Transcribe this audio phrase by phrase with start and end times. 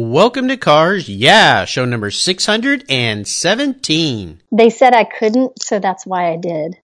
[0.00, 4.40] Welcome to Cars Yeah, show number 617.
[4.52, 6.78] They said I couldn't, so that's why I did.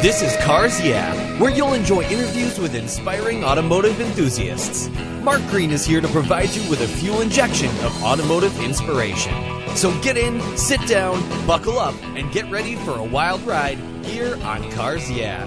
[0.00, 4.88] This is Cars Yeah, where you'll enjoy interviews with inspiring automotive enthusiasts.
[5.22, 9.34] Mark Green is here to provide you with a fuel injection of automotive inspiration.
[9.76, 13.76] So get in, sit down, buckle up, and get ready for a wild ride
[14.06, 15.46] here on Cars Yeah.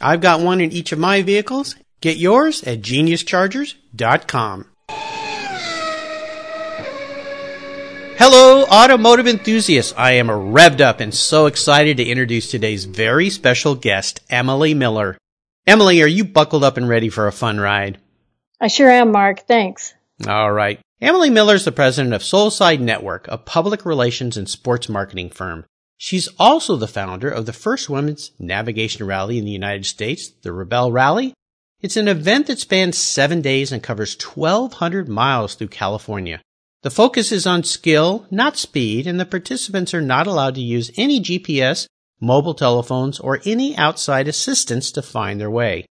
[0.00, 1.76] I've got one in each of my vehicles.
[2.00, 4.66] Get yours at geniuschargers.com.
[8.22, 9.94] Hello, automotive enthusiasts.
[9.96, 15.16] I am revved up and so excited to introduce today's very special guest, Emily Miller.
[15.66, 17.98] Emily, are you buckled up and ready for a fun ride?
[18.60, 19.46] I sure am, Mark.
[19.46, 19.94] Thanks.
[20.28, 20.80] All right.
[21.00, 25.64] Emily Miller is the president of Soulside Network, a public relations and sports marketing firm.
[26.02, 30.48] She's also the founder of the first women's navigation rally in the United States, the
[30.48, 31.34] Rebelle Rally.
[31.82, 36.40] It's an event that spans seven days and covers 1,200 miles through California.
[36.80, 40.90] The focus is on skill, not speed, and the participants are not allowed to use
[40.96, 41.86] any GPS,
[42.18, 45.84] mobile telephones, or any outside assistance to find their way.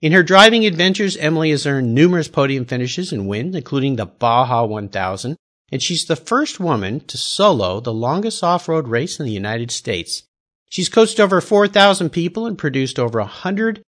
[0.00, 4.64] In her driving adventures, Emily has earned numerous podium finishes and wins, including the Baja
[4.64, 5.36] 1000,
[5.70, 10.22] and she's the first woman to solo the longest off-road race in the United States.
[10.70, 13.82] She's coached over 4,000 people and produced over 100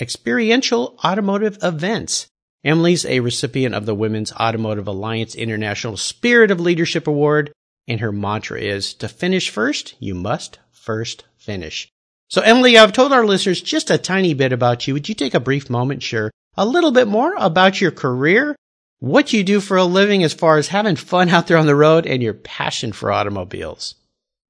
[0.00, 2.26] experiential automotive events.
[2.64, 7.52] Emily's a recipient of the Women's Automotive Alliance International Spirit of Leadership Award,
[7.86, 11.88] and her mantra is to finish first, you must first finish.
[12.28, 14.94] So Emily, I've told our listeners just a tiny bit about you.
[14.94, 18.56] Would you take a brief moment, share a little bit more about your career
[18.98, 21.76] what you do for a living as far as having fun out there on the
[21.76, 23.94] road and your passion for automobiles.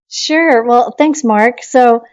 [0.08, 0.64] Sure.
[0.64, 1.62] Well, thanks, Mark.
[1.62, 2.04] So,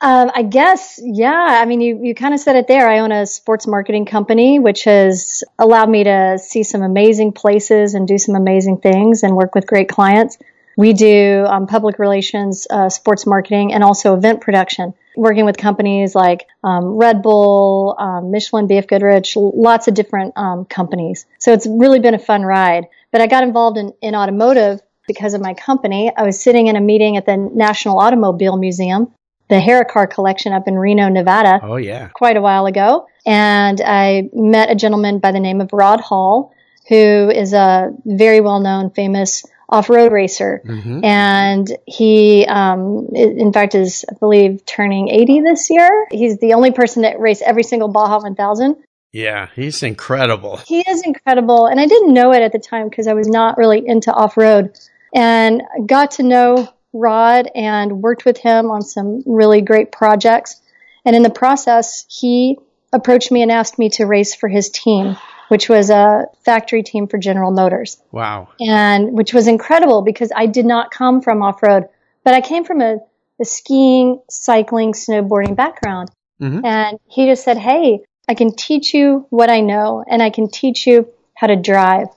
[0.00, 2.88] um, I guess, yeah, I mean, you, you kind of said it there.
[2.88, 7.94] I own a sports marketing company, which has allowed me to see some amazing places
[7.94, 10.38] and do some amazing things and work with great clients.
[10.76, 16.14] We do um, public relations, uh, sports marketing, and also event production, working with companies
[16.14, 21.26] like um, Red Bull, um, Michelin, BF Goodrich, lots of different um, companies.
[21.38, 22.86] So it's really been a fun ride.
[23.10, 26.12] But I got involved in, in automotive because of my company.
[26.16, 29.12] I was sitting in a meeting at the National Automobile Museum,
[29.48, 31.58] the Harrah car collection up in Reno, Nevada.
[31.62, 32.08] Oh, yeah.
[32.08, 33.06] Quite a while ago.
[33.26, 36.54] And I met a gentleman by the name of Rod Hall,
[36.88, 41.04] who is a very well known, famous off-road racer, mm-hmm.
[41.04, 46.06] and he, um, in fact, is I believe turning 80 this year.
[46.10, 48.76] He's the only person that raced every single Baja 1000.
[49.12, 50.58] Yeah, he's incredible.
[50.58, 53.58] He is incredible, and I didn't know it at the time because I was not
[53.58, 54.78] really into off-road,
[55.14, 60.60] and got to know Rod and worked with him on some really great projects.
[61.04, 62.58] And in the process, he
[62.92, 65.16] approached me and asked me to race for his team
[65.48, 68.00] which was a factory team for General Motors.
[68.12, 68.48] Wow.
[68.60, 71.88] And which was incredible because I did not come from off road,
[72.24, 72.98] but I came from a,
[73.40, 76.10] a skiing, cycling, snowboarding background.
[76.40, 76.64] Mm-hmm.
[76.64, 80.50] And he just said, Hey, I can teach you what I know and I can
[80.50, 82.08] teach you how to drive,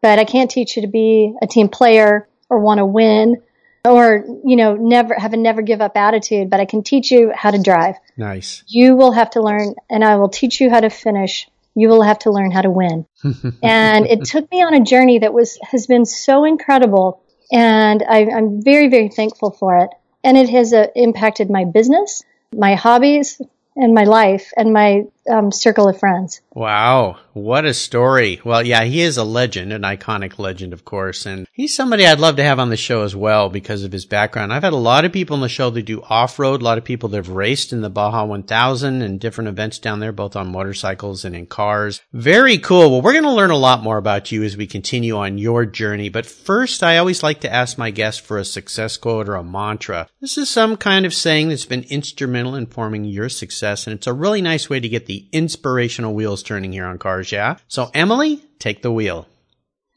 [0.00, 3.42] but I can't teach you to be a team player or want to win
[3.84, 7.32] or, you know, never have a never give up attitude, but I can teach you
[7.34, 7.96] how to drive.
[8.16, 8.62] Nice.
[8.66, 12.02] You will have to learn and I will teach you how to finish you will
[12.02, 13.06] have to learn how to win.
[13.62, 17.22] and it took me on a journey that was, has been so incredible.
[17.50, 19.90] And I, am very, very thankful for it.
[20.24, 22.22] And it has uh, impacted my business,
[22.52, 23.40] my hobbies,
[23.76, 26.40] and my life and my um, circle of friends.
[26.54, 27.18] Wow.
[27.32, 28.40] What a story.
[28.44, 31.24] Well, yeah, he is a legend, an iconic legend, of course.
[31.24, 34.04] And he's somebody I'd love to have on the show as well because of his
[34.04, 34.52] background.
[34.52, 36.76] I've had a lot of people on the show that do off road, a lot
[36.76, 40.36] of people that have raced in the Baja 1000 and different events down there, both
[40.36, 42.02] on motorcycles and in cars.
[42.12, 42.90] Very cool.
[42.90, 45.64] Well, we're going to learn a lot more about you as we continue on your
[45.64, 46.10] journey.
[46.10, 49.44] But first, I always like to ask my guests for a success quote or a
[49.44, 50.08] mantra.
[50.20, 53.86] This is some kind of saying that's been instrumental in forming your success.
[53.86, 57.32] And it's a really nice way to get the inspirational wheels turning here on cars
[57.32, 57.56] yeah?
[57.68, 59.26] So, Emily, take the wheel.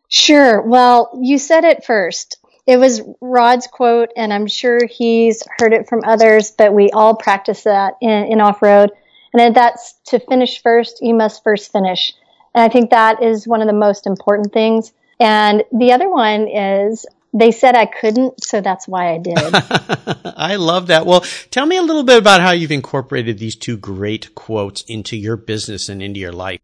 [0.08, 0.62] Sure.
[0.62, 2.38] Well, you said it first.
[2.68, 7.16] It was Rod's quote, and I'm sure he's heard it from others, but we all
[7.16, 8.92] practice that in, in off road.
[9.34, 12.14] And that's to finish first, you must first finish.
[12.54, 14.94] And I think that is one of the most important things.
[15.20, 19.38] And the other one is they said I couldn't, so that's why I did.
[20.38, 21.06] I love that.
[21.06, 21.20] Well,
[21.52, 25.36] tell me a little bit about how you've incorporated these two great quotes into your
[25.36, 26.62] business and into your life.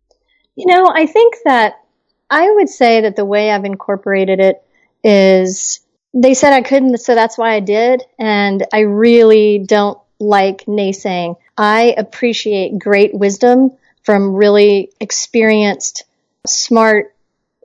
[0.55, 1.73] You know, I think that
[2.29, 4.63] I would say that the way I've incorporated it
[5.03, 5.81] is
[6.13, 8.03] they said I couldn't, so that's why I did.
[8.17, 11.35] And I really don't like naysaying.
[11.57, 13.71] I appreciate great wisdom
[14.03, 16.05] from really experienced,
[16.47, 17.13] smart,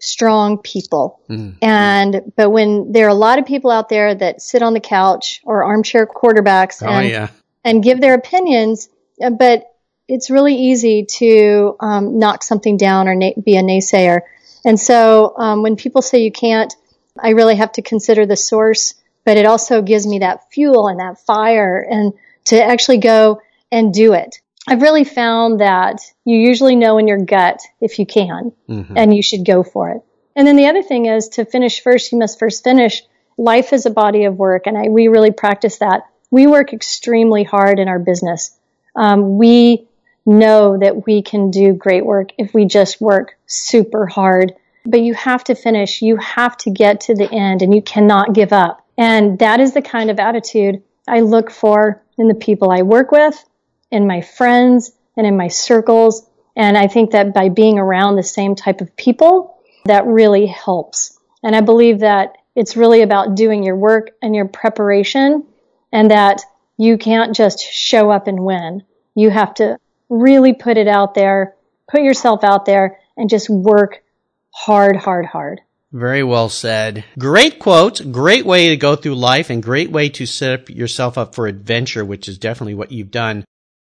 [0.00, 1.20] strong people.
[1.28, 1.58] Mm-hmm.
[1.62, 4.80] And, but when there are a lot of people out there that sit on the
[4.80, 7.28] couch or armchair quarterbacks oh, and, yeah.
[7.64, 8.88] and give their opinions,
[9.18, 9.72] but
[10.08, 14.20] it's really easy to um, knock something down or na- be a naysayer.
[14.64, 16.74] And so um, when people say you can't,
[17.18, 18.94] I really have to consider the source,
[19.24, 22.12] but it also gives me that fuel and that fire and
[22.46, 23.40] to actually go
[23.72, 24.40] and do it.
[24.68, 28.96] I've really found that you usually know in your gut if you can mm-hmm.
[28.96, 30.02] and you should go for it.
[30.34, 33.02] And then the other thing is to finish first, you must first finish.
[33.38, 36.02] Life is a body of work and I, we really practice that.
[36.30, 38.58] We work extremely hard in our business.
[38.96, 39.86] Um, we
[40.26, 44.52] know that we can do great work if we just work super hard.
[44.84, 46.02] But you have to finish.
[46.02, 48.84] You have to get to the end and you cannot give up.
[48.98, 53.12] And that is the kind of attitude I look for in the people I work
[53.12, 53.44] with,
[53.90, 56.26] in my friends, and in my circles.
[56.54, 61.18] And I think that by being around the same type of people, that really helps.
[61.42, 65.44] And I believe that it's really about doing your work and your preparation
[65.92, 66.42] and that
[66.76, 68.82] you can't just show up and win.
[69.14, 69.78] You have to
[70.08, 71.54] really put it out there,
[71.90, 74.02] put yourself out there and just work
[74.50, 75.60] hard, hard, hard.
[75.92, 77.04] Very well said.
[77.18, 78.10] Great quote.
[78.10, 82.04] Great way to go through life and great way to set yourself up for adventure,
[82.04, 83.44] which is definitely what you've done.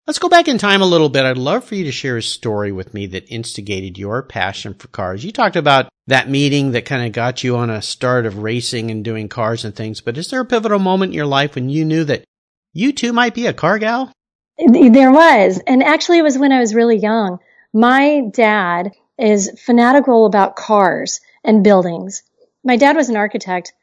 [0.07, 1.25] Let's go back in time a little bit.
[1.25, 4.87] I'd love for you to share a story with me that instigated your passion for
[4.87, 5.25] cars.
[5.25, 8.89] You talked about that meeting that kind of got you on a start of racing
[8.89, 11.67] and doing cars and things, but is there a pivotal moment in your life when
[11.67, 12.23] you knew that
[12.71, 14.09] you too might be a car gal?
[14.57, 15.59] There was.
[15.67, 17.39] And actually, it was when I was really young.
[17.73, 22.23] My dad is fanatical about cars and buildings.
[22.63, 23.73] My dad was an architect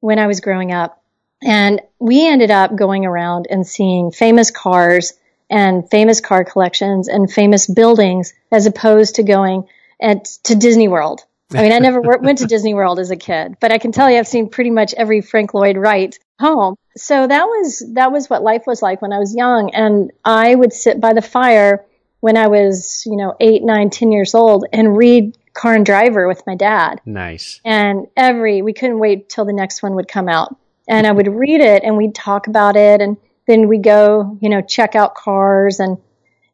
[0.00, 1.02] when I was growing up.
[1.42, 5.12] And we ended up going around and seeing famous cars
[5.50, 9.64] and famous car collections and famous buildings as opposed to going
[10.00, 11.24] at, to Disney World.
[11.54, 14.10] I mean, I never went to Disney World as a kid, but I can tell
[14.10, 16.76] you I've seen pretty much every Frank Lloyd Wright home.
[16.96, 19.70] So that was, that was what life was like when I was young.
[19.70, 21.86] And I would sit by the fire
[22.20, 26.28] when I was, you know, eight, nine, ten years old and read Car and Driver
[26.28, 27.00] with my dad.
[27.06, 27.60] Nice.
[27.64, 30.54] And every, we couldn't wait till the next one would come out.
[30.86, 33.16] And I would read it and we'd talk about it and
[33.48, 35.96] then we go, you know, check out cars and,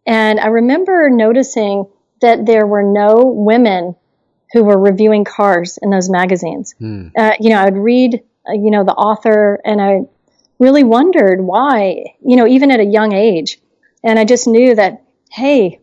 [0.06, 1.86] and I remember noticing
[2.20, 3.96] that there were no women
[4.52, 6.74] who were reviewing cars in those magazines.
[6.80, 7.10] Mm.
[7.18, 10.02] Uh, you know, I would read, uh, you know, the author and I
[10.60, 13.58] really wondered why, you know, even at a young age.
[14.04, 15.80] And I just knew that, hey,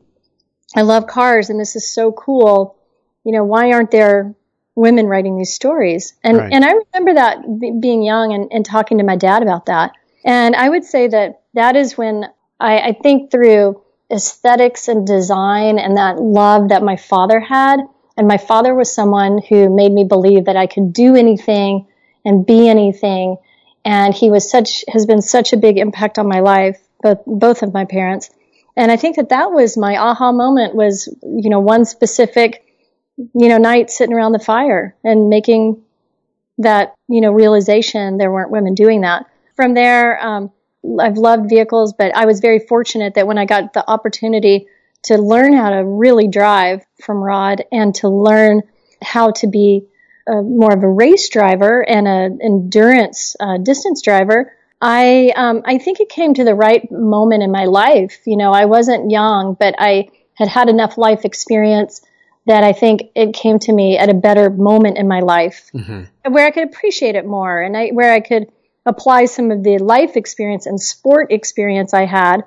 [0.76, 2.78] I love cars and this is so cool.
[3.26, 4.34] You know, why aren't there
[4.76, 6.14] women writing these stories?
[6.24, 6.54] And, right.
[6.54, 9.92] and I remember that b- being young and, and talking to my dad about that.
[10.24, 12.26] And I would say that that is when
[12.60, 17.80] I, I think through aesthetics and design and that love that my father had,
[18.18, 21.88] and my father was someone who made me believe that I could do anything
[22.26, 23.38] and be anything.
[23.84, 27.64] And he was such, has been such a big impact on my life, both, both
[27.64, 28.30] of my parents.
[28.76, 32.64] And I think that that was my aha moment was, you know, one specific,
[33.18, 35.82] you know, night sitting around the fire and making
[36.58, 39.26] that, you know, realization there weren't women doing that.
[39.62, 40.52] From there, um,
[41.00, 44.66] I've loved vehicles, but I was very fortunate that when I got the opportunity
[45.04, 48.64] to learn how to really drive from Rod and to learn
[49.04, 49.86] how to be
[50.28, 54.52] a, more of a race driver and an endurance uh, distance driver.
[54.82, 58.18] I um, I think it came to the right moment in my life.
[58.26, 62.02] You know, I wasn't young, but I had had enough life experience
[62.48, 66.34] that I think it came to me at a better moment in my life mm-hmm.
[66.34, 68.52] where I could appreciate it more and I, where I could
[68.86, 72.44] apply some of the life experience and sport experience I had,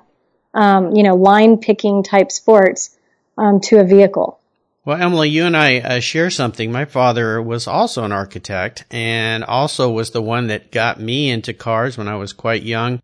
[0.53, 2.95] um, you know, line picking type sports
[3.37, 4.39] um, to a vehicle.
[4.85, 6.71] Well, Emily, you and I uh, share something.
[6.71, 11.53] My father was also an architect and also was the one that got me into
[11.53, 13.01] cars when I was quite young.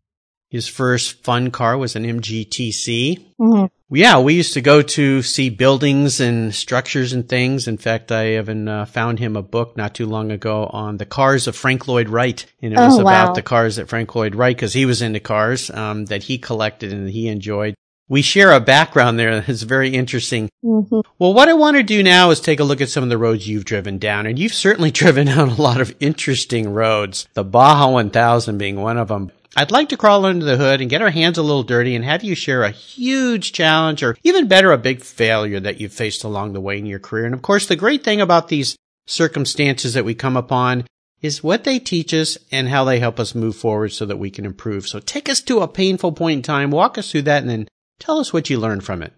[0.50, 3.26] His first fun car was an MGTC.
[3.40, 3.66] Mm-hmm.
[3.94, 7.68] Yeah, we used to go to see buildings and structures and things.
[7.68, 11.06] In fact, I even uh, found him a book not too long ago on the
[11.06, 12.46] cars of Frank Lloyd Wright.
[12.62, 13.24] And it was oh, wow.
[13.24, 16.38] about the cars that Frank Lloyd Wright, because he was into cars, um, that he
[16.38, 17.76] collected and he enjoyed
[18.12, 20.50] we share a background there that's very interesting.
[20.66, 21.00] Mm-hmm.
[21.18, 23.18] Well, what I want to do now is take a look at some of the
[23.18, 27.30] roads you've driven down, and you've certainly driven down a lot of interesting roads.
[27.36, 29.32] The Baja 1000 being one of them.
[29.56, 32.06] I'd like to crawl under the hood and get our hands a little dirty and
[32.06, 36.24] have you share a huge challenge or even better, a big failure that you've faced
[36.24, 37.26] along the way in your career.
[37.26, 38.78] And of course, the great thing about these
[39.08, 40.86] circumstances that we come upon
[41.22, 44.32] is what they teach us and how they help us move forward so that we
[44.32, 44.88] can improve.
[44.88, 47.68] So take us to a painful point in time, walk us through that, and then
[48.02, 49.14] Tell us what you learned from it.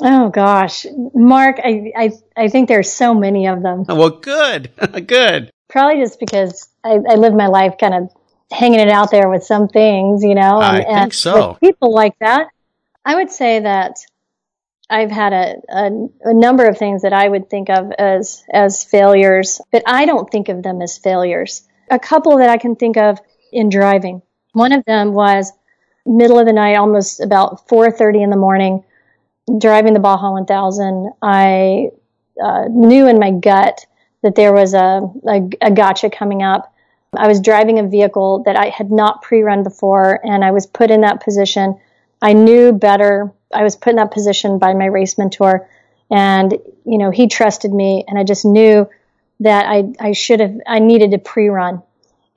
[0.00, 3.84] Oh gosh, Mark, I I, I think there's so many of them.
[3.88, 4.72] Well, good,
[5.06, 5.50] good.
[5.68, 8.10] Probably just because I, I live my life kind of
[8.50, 10.60] hanging it out there with some things, you know.
[10.60, 11.54] And, I think so.
[11.54, 12.48] people like that,
[13.04, 13.98] I would say that
[14.90, 18.84] I've had a, a, a number of things that I would think of as as
[18.84, 21.66] failures, but I don't think of them as failures.
[21.90, 23.18] A couple that I can think of
[23.52, 24.22] in driving.
[24.52, 25.52] One of them was
[26.06, 28.84] middle of the night, almost about 4:30 in the morning,
[29.58, 31.12] driving the Baja 1000.
[31.20, 31.90] I
[32.42, 33.84] uh, knew in my gut
[34.22, 36.72] that there was a, a, a gotcha coming up.
[37.16, 40.90] I was driving a vehicle that I had not pre-run before, and I was put
[40.90, 41.78] in that position.
[42.20, 43.32] I knew better.
[43.52, 45.68] I was put in that position by my race mentor,
[46.10, 46.52] and
[46.84, 48.88] you know he trusted me, and I just knew
[49.40, 51.82] that I I should have I needed to pre-run.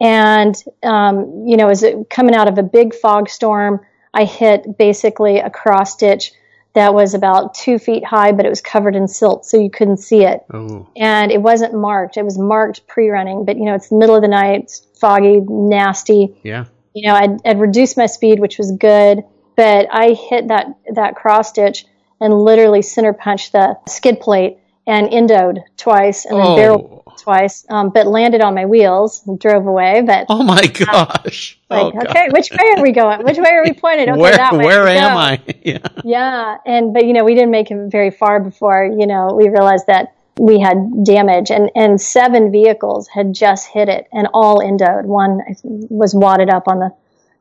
[0.01, 3.81] And, um, you know, as it coming out of a big fog storm,
[4.13, 6.33] I hit basically a cross ditch
[6.73, 9.97] that was about two feet high, but it was covered in silt, so you couldn't
[9.97, 10.41] see it.
[10.53, 10.87] Oh.
[10.95, 12.17] And it wasn't marked.
[12.17, 15.41] It was marked pre-running, but you know, it's the middle of the night, it's foggy,
[15.41, 16.37] nasty.
[16.43, 16.65] Yeah.
[16.93, 19.23] You know, I'd, I'd reduced my speed, which was good,
[19.55, 21.85] but I hit that that cross ditch
[22.19, 24.57] and literally center punched the skid plate
[24.91, 26.55] and endoed twice and then oh.
[26.57, 30.01] barrel twice, um, but landed on my wheels and drove away.
[30.01, 31.57] But oh my gosh!
[31.69, 33.24] Like, oh, okay, which way are we going?
[33.24, 34.10] Which way are we pointed?
[34.10, 34.65] Okay, where, that way.
[34.65, 35.41] Where am I?
[35.63, 35.88] yeah.
[36.03, 39.48] Yeah, and but you know we didn't make it very far before you know we
[39.48, 44.60] realized that we had damage and and seven vehicles had just hit it and all
[44.60, 45.05] endoed.
[45.05, 46.93] One was wadded up on the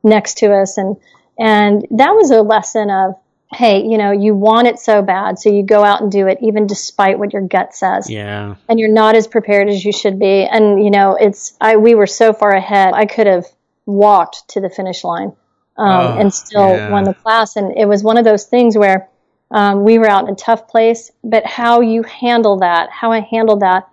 [0.05, 0.97] next to us and
[1.37, 3.17] and that was a lesson of
[3.53, 6.39] hey, you know, you want it so bad, so you go out and do it,
[6.41, 8.09] even despite what your gut says.
[8.09, 8.55] Yeah.
[8.69, 10.45] And you're not as prepared as you should be.
[10.45, 12.95] And you know, it's I we were so far ahead.
[12.95, 13.47] I could have
[13.87, 15.33] walked to the finish line
[15.77, 16.91] um, oh, and still yeah.
[16.91, 17.57] won the class.
[17.57, 19.09] And it was one of those things where
[19.51, 23.21] um, we were out in a tough place, but how you handle that, how I
[23.21, 23.89] handled that,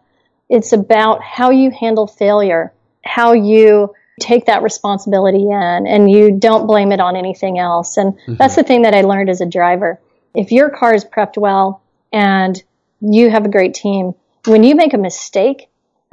[0.50, 2.74] it's about how you handle failure,
[3.04, 7.98] how you take that responsibility in and you don't blame it on anything else.
[7.98, 8.36] And mm-hmm.
[8.36, 10.00] that's the thing that I learned as a driver.
[10.34, 11.82] If your car is prepped well
[12.12, 12.62] and
[13.00, 14.14] you have a great team,
[14.46, 15.70] when you make a mistake,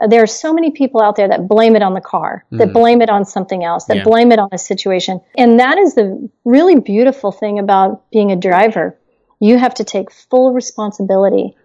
[0.09, 2.59] there are so many people out there that blame it on the car, mm.
[2.59, 4.03] that blame it on something else, that yeah.
[4.03, 5.21] blame it on a situation.
[5.37, 8.99] And that is the really beautiful thing about being a driver.
[9.41, 11.57] You have to take full responsibility.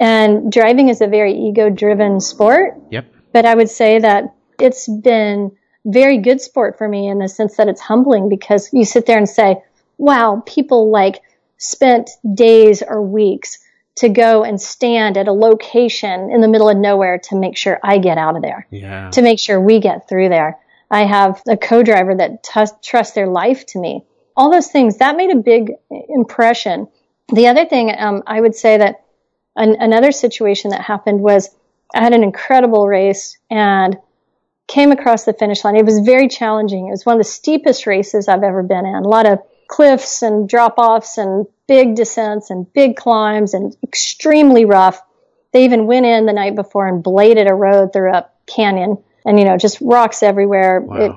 [0.00, 2.74] And driving is a very ego driven sport.
[2.90, 3.06] Yep.
[3.32, 5.52] But I would say that it's been
[5.86, 9.16] very good sport for me in the sense that it's humbling because you sit there
[9.16, 9.62] and say,
[9.98, 11.22] wow, people like
[11.58, 13.58] spent days or weeks
[13.94, 17.80] to go and stand at a location in the middle of nowhere to make sure
[17.82, 18.66] I get out of there.
[18.70, 19.10] Yeah.
[19.10, 20.58] To make sure we get through there.
[20.90, 24.04] I have a co-driver that t- trusts their life to me.
[24.36, 26.88] All those things that made a big impression.
[27.32, 29.04] The other thing um, I would say that
[29.56, 31.48] an- another situation that happened was
[31.94, 33.96] I had an incredible race and
[34.66, 35.76] came across the finish line.
[35.76, 36.88] It was very challenging.
[36.88, 38.94] It was one of the steepest races I've ever been in.
[38.94, 44.64] A lot of cliffs and drop offs and big descents and big climbs and extremely
[44.64, 45.00] rough.
[45.52, 49.38] They even went in the night before and bladed a road through a canyon and,
[49.38, 50.80] you know, just rocks everywhere.
[50.80, 50.96] Wow.
[50.96, 51.12] It,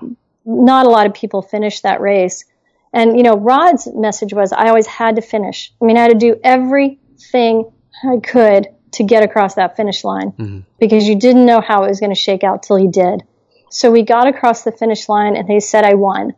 [0.45, 2.45] not a lot of people finished that race.
[2.93, 5.71] And, you know, Rod's message was I always had to finish.
[5.81, 7.71] I mean, I had to do everything
[8.03, 10.59] I could to get across that finish line mm-hmm.
[10.79, 13.23] because you didn't know how it was going to shake out till you did.
[13.69, 16.33] So we got across the finish line and they said I won.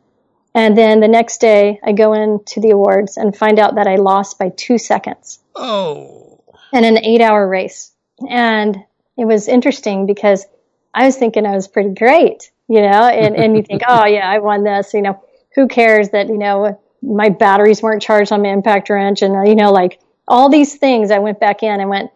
[0.53, 3.95] And then the next day, I go into the awards and find out that I
[3.95, 5.39] lost by two seconds.
[5.55, 6.43] Oh.
[6.73, 7.93] In an eight hour race.
[8.29, 8.77] And
[9.17, 10.45] it was interesting because
[10.93, 14.29] I was thinking I was pretty great, you know, and, and you think, oh yeah,
[14.29, 15.23] I won this, you know,
[15.55, 19.55] who cares that, you know, my batteries weren't charged on my impact wrench and, you
[19.55, 21.11] know, like all these things.
[21.11, 22.11] I went back in and went,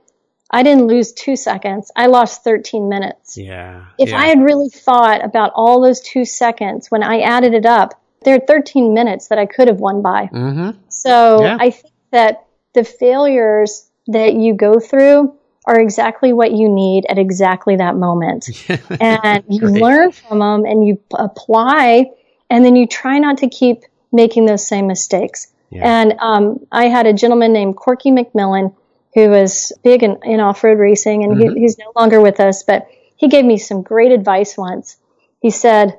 [0.55, 1.91] I didn't lose two seconds.
[1.97, 3.37] I lost 13 minutes.
[3.37, 3.87] Yeah.
[3.99, 4.19] If yeah.
[4.19, 8.35] I had really thought about all those two seconds when I added it up, there
[8.35, 10.29] are 13 minutes that I could have won by.
[10.31, 10.79] Mm-hmm.
[10.87, 11.57] So Yeah.
[11.59, 15.35] I think that the failures that you go through
[15.65, 18.47] are exactly what you need at exactly that moment.
[19.01, 22.05] and you learn from them and you apply
[22.49, 23.83] and then you try not to keep
[24.13, 25.47] making those same mistakes.
[25.69, 25.81] Yeah.
[25.83, 28.73] And um, I had a gentleman named Corky McMillan
[29.15, 31.55] who was big in, in off-road racing and Mm-hmm.
[31.55, 34.97] he, he's no longer with us, but he gave me some great advice once.
[35.41, 35.97] He said,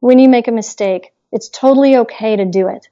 [0.00, 2.88] when you make a mistake, it's totally okay to do it,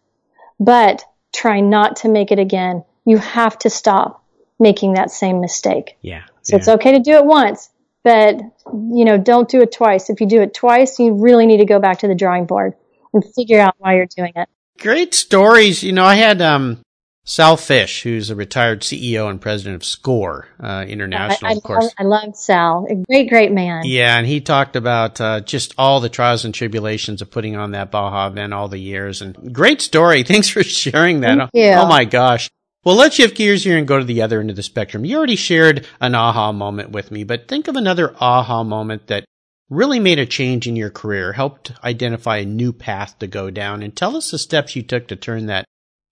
[0.60, 2.84] but try not to make it again.
[3.04, 4.22] You have to stop
[4.60, 5.96] making that same mistake.
[6.02, 6.22] yeah.
[6.42, 6.58] So yeah.
[6.58, 7.70] it's okay to do it once,
[8.04, 10.10] but you know, don't do it twice.
[10.10, 12.74] If you do it twice, you really need to go back to the drawing board
[13.14, 14.48] and figure out why you're doing it.
[14.78, 15.82] Great stories.
[15.82, 16.82] You know, I had um,
[17.24, 21.94] Sal Fish, who's a retired CEO and president of SCORE uh, International, I, of course.
[21.96, 23.82] I love Sal, a great, great man.
[23.84, 27.70] Yeah, and he talked about uh, just all the trials and tribulations of putting on
[27.72, 29.22] that Baja event all the years.
[29.22, 30.22] And great story.
[30.32, 31.38] Thanks for sharing that.
[31.38, 31.70] Thank you.
[31.70, 32.50] Oh my gosh.
[32.84, 35.04] Well, let's shift gears here and go to the other end of the spectrum.
[35.04, 39.24] You already shared an aha moment with me, but think of another aha moment that
[39.70, 43.84] really made a change in your career, helped identify a new path to go down,
[43.84, 45.64] and tell us the steps you took to turn that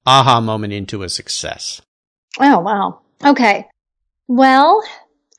[0.06, 1.80] aha moment into a success.
[2.38, 3.00] Oh, wow.
[3.24, 3.66] Okay.
[4.28, 4.82] Well,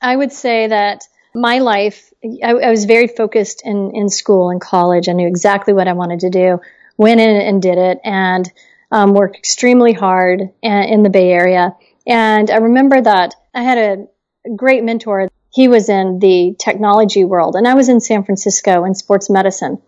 [0.00, 1.04] I would say that
[1.34, 5.08] my life, I, I was very focused in, in school and college.
[5.08, 6.60] I knew exactly what I wanted to do,
[6.96, 8.50] went in and did it, and
[8.90, 11.74] um, worked extremely hard in the Bay Area.
[12.06, 14.06] And I remember that I had a
[14.54, 15.28] great mentor.
[15.50, 19.80] He was in the technology world, and I was in San Francisco in sports medicine.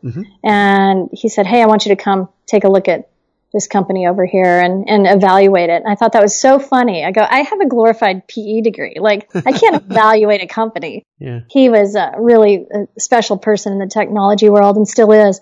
[0.42, 3.10] And he said, Hey, I want you to come take a look at
[3.54, 5.82] this company over here and, and evaluate it.
[5.82, 7.04] And I thought that was so funny.
[7.04, 8.96] I go, I have a glorified PE degree.
[9.00, 11.04] Like, I can't evaluate a company.
[11.18, 11.40] Yeah.
[11.48, 15.40] He was a really a special person in the technology world and still is.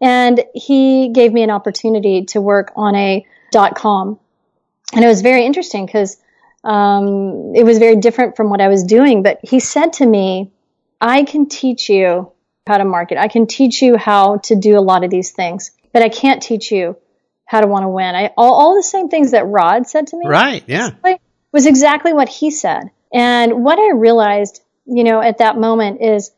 [0.00, 4.20] And he gave me an opportunity to work on a dot com.
[4.92, 6.18] And it was very interesting because
[6.62, 9.22] um, it was very different from what I was doing.
[9.22, 10.52] But he said to me,
[11.00, 12.32] I can teach you
[12.66, 13.16] how to market.
[13.16, 16.42] I can teach you how to do a lot of these things, but I can't
[16.42, 16.96] teach you
[17.46, 18.14] how to want to win.
[18.14, 20.62] I, all, all the same things that Rod said to me Right.
[20.66, 20.90] Yeah.
[21.52, 22.90] was exactly what he said.
[23.12, 26.32] And what I realized, you know, at that moment is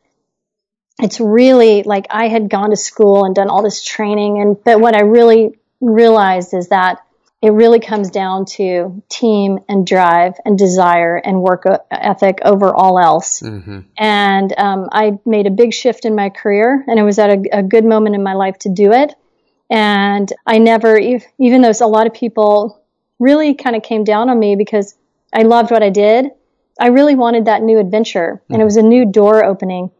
[1.00, 4.40] it's really like I had gone to school and done all this training.
[4.40, 6.98] And, but what I really realized is that
[7.40, 12.98] it really comes down to team and drive and desire and work ethic over all
[12.98, 13.40] else.
[13.40, 17.30] hmm And um, I made a big shift in my career, and it was at
[17.30, 19.14] a, a good moment in my life to do it.
[19.70, 22.82] And I never, even though a lot of people
[23.18, 24.94] really kind of came down on me because
[25.32, 26.30] I loved what I did,
[26.80, 29.90] I really wanted that new adventure, and it was a new door opening.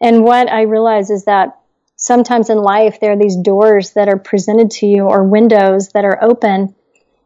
[0.00, 1.58] And what I realized is that
[1.96, 6.04] sometimes in life there are these doors that are presented to you or windows that
[6.04, 6.74] are open,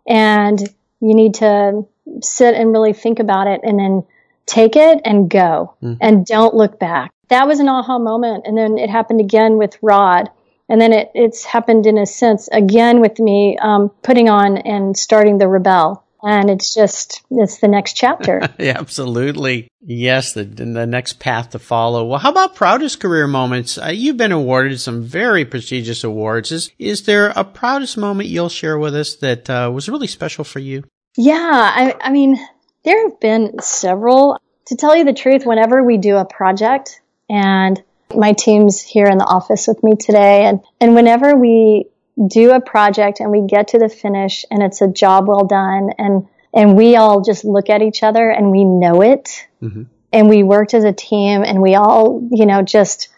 [0.08, 0.58] and
[1.00, 1.86] you need to
[2.22, 4.04] sit and really think about it and then
[4.46, 5.94] take it and go hmm.
[6.00, 7.12] and don't look back.
[7.28, 8.44] That was an aha moment.
[8.46, 10.30] And then it happened again with Rod.
[10.72, 14.96] And then it, it's happened in a sense again with me um, putting on and
[14.96, 16.02] starting the Rebelle.
[16.22, 18.40] And it's just, it's the next chapter.
[18.58, 19.68] Yeah, absolutely.
[19.82, 22.06] Yes, the the next path to follow.
[22.06, 23.76] Well, how about proudest career moments?
[23.76, 26.52] Uh, you've been awarded some very prestigious awards.
[26.52, 30.44] Is is there a proudest moment you'll share with us that uh, was really special
[30.44, 30.84] for you?
[31.18, 32.38] Yeah, I, I mean,
[32.84, 34.38] there have been several.
[34.66, 37.82] To tell you the truth, whenever we do a project, and
[38.16, 41.86] my team's here in the office with me today, and, and whenever we
[42.28, 45.90] do a project and we get to the finish and it's a job well done,
[45.98, 49.84] and, and we all just look at each other and we know it, mm-hmm.
[50.12, 53.08] and we worked as a team and we all, you know, just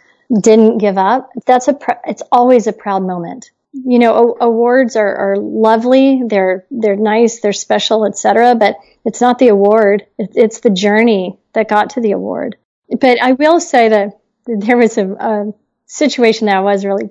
[0.41, 1.31] didn't give up.
[1.47, 6.23] That's a, pr- it's always a proud moment you know, a- awards are, are lovely.
[6.27, 7.41] They're, they're nice.
[7.41, 8.55] They're special, etc.
[8.55, 10.07] But it's not the award.
[10.19, 12.57] It's the journey that got to the award.
[13.01, 15.53] But I will say that there was a, a
[15.87, 17.11] situation that I was really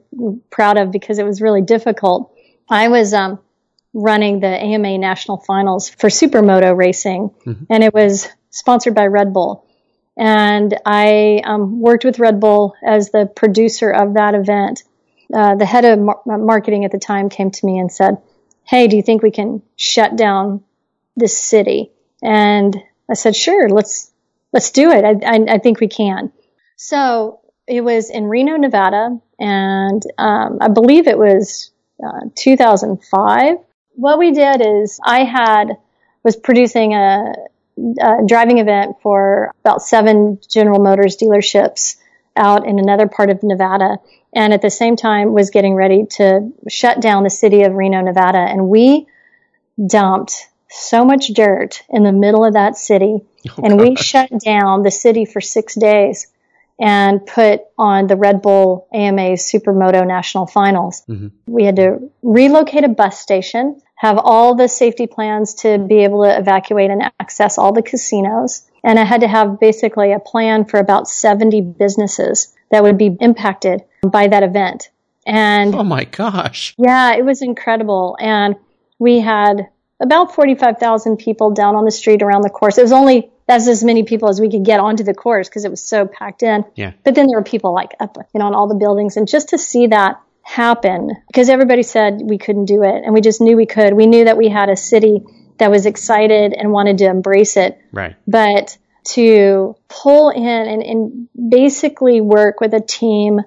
[0.49, 2.33] proud of because it was really difficult.
[2.69, 3.39] I was, um,
[3.95, 7.29] running the AMA national finals for supermoto racing
[7.69, 9.67] and it was sponsored by Red Bull.
[10.17, 14.83] And I um, worked with Red Bull as the producer of that event
[15.33, 18.17] uh, the head of mar- marketing at the time came to me and said,
[18.63, 20.63] Hey, do you think we can shut down
[21.15, 21.91] this city?
[22.21, 22.75] And
[23.09, 24.11] I said, sure, let's,
[24.53, 25.03] let's do it.
[25.03, 26.31] I, I, I think we can.
[26.85, 31.71] So it was in Reno, Nevada, and um, I believe it was
[32.05, 33.55] uh, 2005.
[33.95, 35.77] What we did is I had
[36.25, 37.35] was producing a,
[38.01, 41.95] a driving event for about seven General Motors dealerships
[42.35, 43.99] out in another part of Nevada,
[44.35, 48.01] and at the same time was getting ready to shut down the city of Reno,
[48.01, 49.07] Nevada, and we
[49.87, 53.87] dumped so much dirt in the middle of that city, oh, and gosh.
[53.87, 56.27] we shut down the city for six days
[56.79, 61.03] and put on the Red Bull AMA Supermoto National Finals.
[61.07, 61.27] Mm-hmm.
[61.45, 66.23] We had to relocate a bus station, have all the safety plans to be able
[66.23, 68.67] to evacuate and access all the casinos.
[68.83, 73.15] And I had to have basically a plan for about 70 businesses that would be
[73.21, 74.89] impacted by that event.
[75.25, 76.75] And oh my gosh.
[76.77, 78.17] Yeah, it was incredible.
[78.19, 78.55] And
[78.99, 79.69] we had
[80.01, 82.77] about 45,000 people down on the street around the course.
[82.77, 85.65] It was only that's as many people as we could get onto the course because
[85.65, 86.63] it was so packed in.
[86.75, 86.93] Yeah.
[87.03, 89.49] But then there were people like up, you know, on all the buildings and just
[89.49, 93.55] to see that happen because everybody said we couldn't do it and we just knew
[93.55, 93.93] we could.
[93.93, 95.23] We knew that we had a city
[95.57, 97.79] that was excited and wanted to embrace it.
[97.91, 98.15] Right.
[98.27, 103.41] But to pull in and, and basically work with a team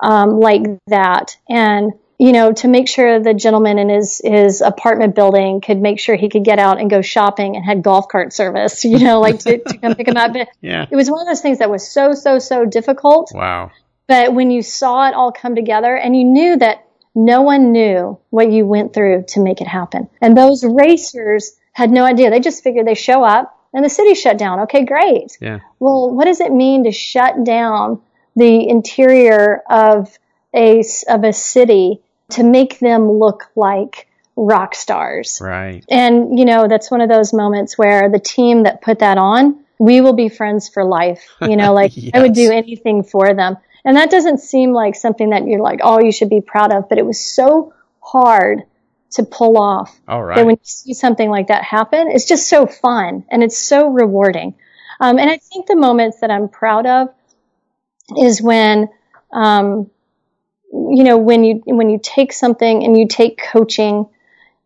[0.00, 5.14] um, like that and you know, to make sure the gentleman in his, his apartment
[5.14, 8.34] building could make sure he could get out and go shopping and had golf cart
[8.34, 10.36] service, you know, like to, to come pick him up.
[10.60, 10.84] yeah.
[10.90, 13.32] It was one of those things that was so, so, so difficult.
[13.34, 13.70] Wow.
[14.06, 18.18] But when you saw it all come together and you knew that no one knew
[18.28, 20.10] what you went through to make it happen.
[20.20, 22.28] And those racers had no idea.
[22.28, 24.60] They just figured they show up and the city shut down.
[24.60, 25.38] Okay, great.
[25.40, 25.60] Yeah.
[25.78, 28.02] Well, what does it mean to shut down
[28.36, 30.18] the interior of
[30.54, 32.02] a, of a city
[32.32, 35.38] to make them look like rock stars.
[35.42, 35.84] Right.
[35.88, 39.64] And, you know, that's one of those moments where the team that put that on,
[39.78, 41.22] we will be friends for life.
[41.40, 42.12] You know, like yes.
[42.14, 43.56] I would do anything for them.
[43.84, 46.88] And that doesn't seem like something that you're like, oh, you should be proud of,
[46.88, 48.64] but it was so hard
[49.12, 49.98] to pull off.
[50.06, 50.36] All right.
[50.36, 53.88] That when you see something like that happen, it's just so fun and it's so
[53.88, 54.54] rewarding.
[55.00, 57.08] Um, and I think the moments that I'm proud of
[58.18, 58.88] is when,
[59.32, 59.90] um,
[60.72, 64.08] you know, when you, when you take something and you take coaching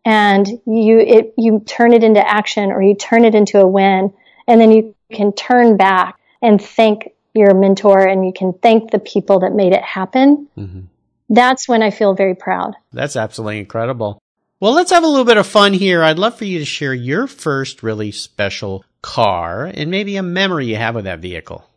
[0.05, 4.13] and you, it, you turn it into action or you turn it into a win
[4.47, 8.99] and then you can turn back and thank your mentor and you can thank the
[8.99, 10.47] people that made it happen.
[10.57, 10.81] Mm-hmm.
[11.29, 12.75] That's when I feel very proud.
[12.93, 14.21] That's absolutely incredible.
[14.59, 16.03] Well, let's have a little bit of fun here.
[16.03, 20.67] I'd love for you to share your first really special car and maybe a memory
[20.67, 21.67] you have with that vehicle.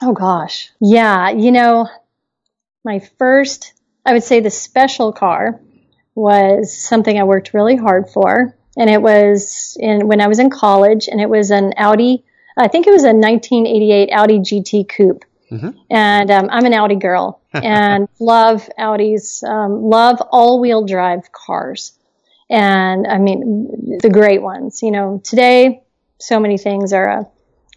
[0.00, 0.70] Oh gosh.
[0.80, 1.30] Yeah.
[1.30, 1.88] You know,
[2.84, 3.72] my first
[4.08, 5.60] I would say the special car
[6.14, 8.56] was something I worked really hard for.
[8.74, 12.24] And it was in, when I was in college and it was an Audi,
[12.56, 15.26] I think it was a 1988 Audi GT Coupe.
[15.50, 15.70] Mm-hmm.
[15.90, 21.92] And um, I'm an Audi girl and love Audis, um, love all wheel drive cars.
[22.48, 25.82] And I mean, the great ones, you know, today,
[26.18, 27.26] so many things are, a,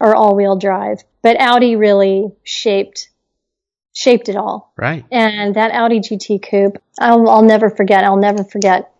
[0.00, 3.10] are all wheel drive, but Audi really shaped
[3.92, 4.72] shaped it all.
[4.76, 5.04] Right.
[5.10, 8.04] And that Audi GT Coupe, I'll, I'll never forget.
[8.04, 8.92] I'll never forget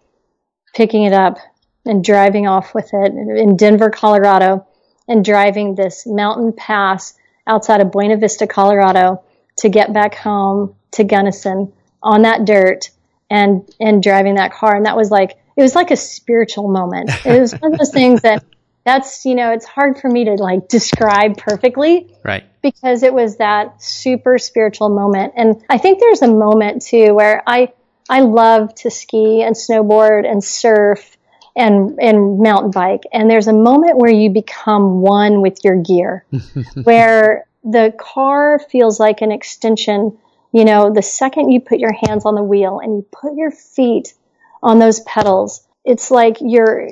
[0.75, 1.39] picking it up
[1.85, 4.67] and driving off with it in Denver, Colorado,
[5.09, 7.15] and driving this mountain pass
[7.47, 9.23] outside of Buena Vista, Colorado,
[9.59, 12.91] to get back home to Gunnison on that dirt
[13.31, 14.77] and and driving that car.
[14.77, 17.11] And that was like it was like a spiritual moment.
[17.25, 18.45] It was one of those things that
[18.85, 22.14] that's you know it's hard for me to like describe perfectly.
[22.25, 22.45] Right.
[22.62, 25.35] Because it was that super spiritual moment.
[25.37, 27.73] And i think there's a moment too where i
[28.09, 31.16] i love to ski and snowboard and surf
[31.55, 33.03] and and mountain bike.
[33.12, 36.25] And there's a moment where you become one with your gear
[36.83, 40.18] where the car feels like an extension.
[40.53, 43.51] You know the second you put your hands on the wheel and you put your
[43.51, 44.14] feet
[44.62, 46.88] on those pedals it's like your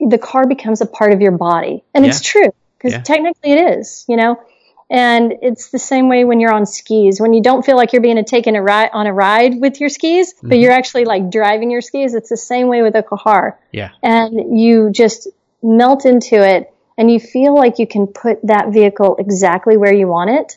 [0.00, 1.84] the car becomes a part of your body.
[1.94, 2.10] And yeah.
[2.10, 3.02] it's true because yeah.
[3.02, 4.40] technically it is you know?
[4.90, 7.18] And it's the same way when you're on skis.
[7.18, 9.88] When you don't feel like you're being taken a ride on a ride with your
[9.88, 10.48] skis mm-hmm.
[10.48, 13.58] but you're actually like driving your skis it's the same way with a car.
[13.72, 13.90] Yeah.
[14.02, 15.28] And you just
[15.62, 20.08] melt into it and you feel like you can put that vehicle exactly where you
[20.08, 20.56] want it.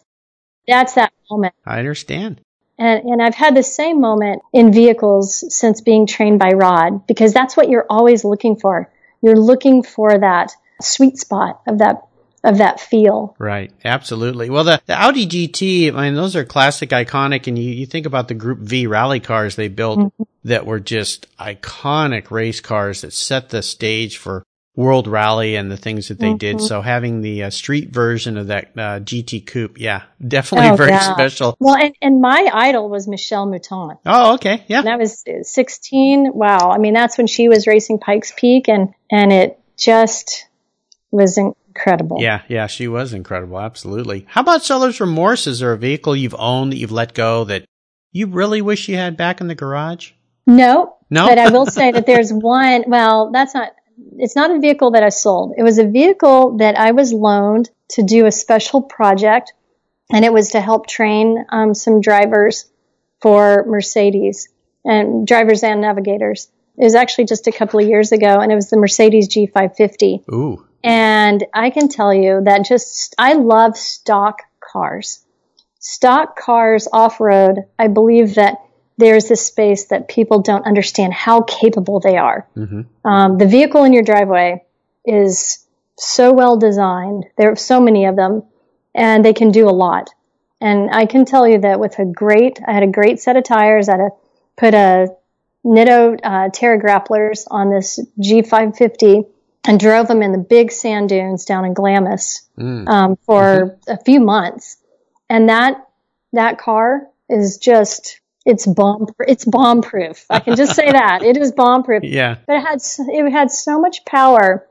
[0.67, 1.53] That's that moment.
[1.65, 2.41] I understand
[2.77, 7.33] and, and I've had the same moment in vehicles since being trained by Rod because
[7.33, 8.91] that's what you're always looking for.
[9.21, 12.07] You're looking for that sweet spot of that
[12.43, 13.35] of that feel.
[13.39, 13.71] Right.
[13.83, 14.51] Absolutely.
[14.51, 18.05] Well, the, the Audi GT, I mean, those are classic, iconic, and you, you think
[18.05, 20.23] about the Group B rally cars they built mm-hmm.
[20.43, 25.77] that were just iconic race cars that set the stage for World Rally and the
[25.77, 26.37] things that they mm-hmm.
[26.37, 26.61] did.
[26.61, 30.91] So having the uh, street version of that uh, GT Coupe, yeah, definitely oh, very
[30.91, 31.13] yeah.
[31.13, 31.55] special.
[31.59, 33.97] Well, and, and my idol was Michelle Mouton.
[34.05, 34.79] Oh, okay, yeah.
[34.79, 36.33] And that was 16.
[36.33, 40.45] Wow, I mean that's when she was racing Pikes Peak, and and it just
[41.09, 42.17] was incredible.
[42.19, 43.59] Yeah, yeah, she was incredible.
[43.59, 44.25] Absolutely.
[44.27, 45.47] How about seller's remorse?
[45.47, 47.65] Is there a vehicle you've owned that you've let go that
[48.11, 50.11] you really wish you had back in the garage?
[50.45, 51.27] No, no.
[51.27, 52.83] But I will say that there's one.
[52.87, 53.71] Well, that's not
[54.17, 55.53] it's not a vehicle that I sold.
[55.57, 59.53] It was a vehicle that I was loaned to do a special project,
[60.11, 62.65] and it was to help train um, some drivers
[63.21, 64.49] for Mercedes
[64.83, 66.49] and drivers and navigators.
[66.77, 70.29] It was actually just a couple of years ago, and it was the Mercedes G550.
[70.31, 70.65] Ooh.
[70.83, 75.25] And I can tell you that just I love stock cars.
[75.79, 77.59] Stock cars off road.
[77.79, 78.57] I believe that
[78.97, 82.47] there's this space that people don't understand how capable they are.
[82.55, 83.07] Mm-hmm.
[83.07, 84.63] Um, the vehicle in your driveway
[85.05, 85.65] is
[85.97, 87.25] so well designed.
[87.37, 88.43] There are so many of them,
[88.93, 90.09] and they can do a lot.
[90.61, 93.43] And I can tell you that with a great, I had a great set of
[93.43, 93.89] tires.
[93.89, 94.09] I had to
[94.55, 95.09] put a
[95.65, 99.27] Nitto uh, Terra Grapplers on this G550
[99.67, 102.87] and drove them in the big sand dunes down in Glamis mm.
[102.87, 103.91] um, for mm-hmm.
[103.91, 104.77] a few months.
[105.29, 105.87] And that
[106.33, 110.25] that car is just it's bomb it's bomb proof.
[110.29, 112.03] I can just say that it is bomb proof.
[112.03, 112.79] Yeah, but it had
[113.09, 114.65] it had so much power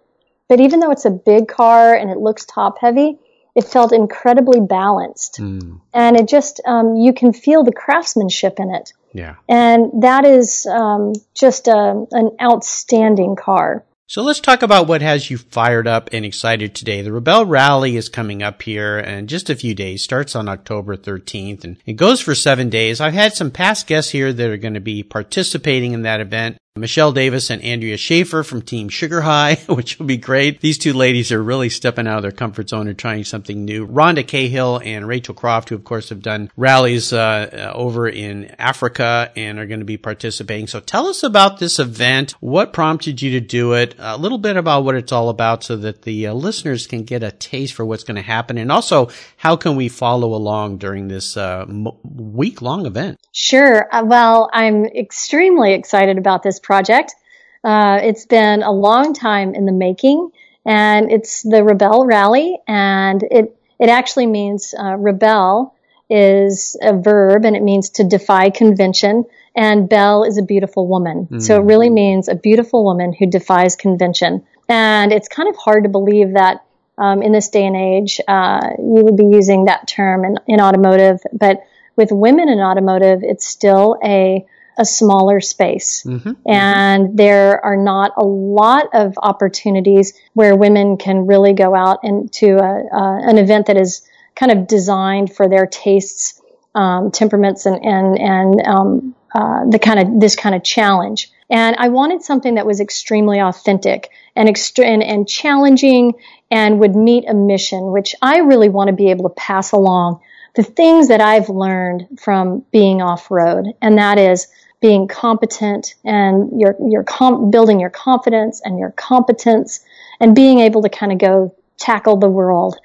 [0.48, 3.18] that even though it's a big car and it looks top heavy,
[3.54, 5.80] it felt incredibly balanced, mm.
[5.92, 8.92] and it just um, you can feel the craftsmanship in it.
[9.12, 13.84] Yeah, and that is um, just a, an outstanding car.
[14.06, 17.00] So let's talk about what has you fired up and excited today.
[17.00, 20.94] The Rebelle Rally is coming up here in just a few days, starts on October
[20.94, 23.00] 13th, and it goes for seven days.
[23.00, 26.58] I've had some past guests here that are going to be participating in that event.
[26.76, 30.60] Michelle Davis and Andrea Schaefer from Team Sugar High, which will be great.
[30.60, 33.86] These two ladies are really stepping out of their comfort zone and trying something new.
[33.86, 39.30] Rhonda Cahill and Rachel Croft, who of course have done rallies uh, over in Africa
[39.36, 40.66] and are going to be participating.
[40.66, 42.32] So tell us about this event.
[42.40, 43.94] What prompted you to do it?
[44.00, 47.22] A little bit about what it's all about so that the uh, listeners can get
[47.22, 48.58] a taste for what's going to happen.
[48.58, 51.66] And also, how can we follow along during this uh,
[52.02, 53.20] week long event?
[53.30, 53.88] Sure.
[53.94, 57.14] Uh, well, I'm extremely excited about this project.
[57.62, 60.30] Uh, it's been a long time in the making,
[60.66, 65.74] and it's the Rebelle Rally, and it it actually means uh, rebel
[66.10, 69.24] is a verb, and it means to defy convention.
[69.56, 71.40] And Belle is a beautiful woman, mm.
[71.40, 74.44] so it really means a beautiful woman who defies convention.
[74.68, 76.64] And it's kind of hard to believe that
[76.98, 80.60] um, in this day and age uh, you would be using that term in, in
[80.60, 81.62] automotive, but
[81.96, 84.44] with women in automotive, it's still a
[84.76, 86.02] a smaller space.
[86.04, 86.32] Mm-hmm.
[86.46, 87.16] And mm-hmm.
[87.16, 92.84] there are not a lot of opportunities where women can really go out into a,
[92.92, 96.40] uh, an event that is kind of designed for their tastes,
[96.74, 101.30] um, temperaments, and and and um, uh, the kind of this kind of challenge.
[101.50, 106.14] And I wanted something that was extremely authentic and, extra- and, and challenging
[106.50, 110.20] and would meet a mission, which I really want to be able to pass along
[110.54, 113.66] the things that I've learned from being off road.
[113.82, 114.46] And that is
[114.84, 119.80] being competent and your your com- building your confidence and your competence
[120.20, 122.76] and being able to kind of go tackle the world.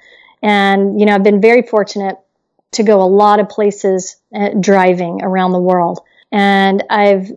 [0.42, 2.16] And you know, I've been very fortunate
[2.72, 6.00] to go a lot of places uh, driving around the world.
[6.32, 7.32] And I've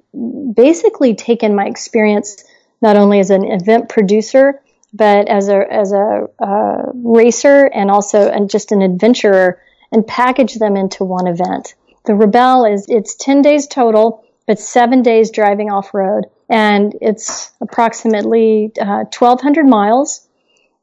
[0.55, 2.45] basically taken my experience
[2.81, 4.61] not only as an event producer,
[4.93, 10.55] but as a as a uh, racer and also and just an adventurer, and package
[10.55, 11.75] them into one event.
[12.05, 14.22] The Rebelle is it's ten days total.
[14.47, 20.27] It's seven days driving off road, and it's approximately uh, 1,200 miles,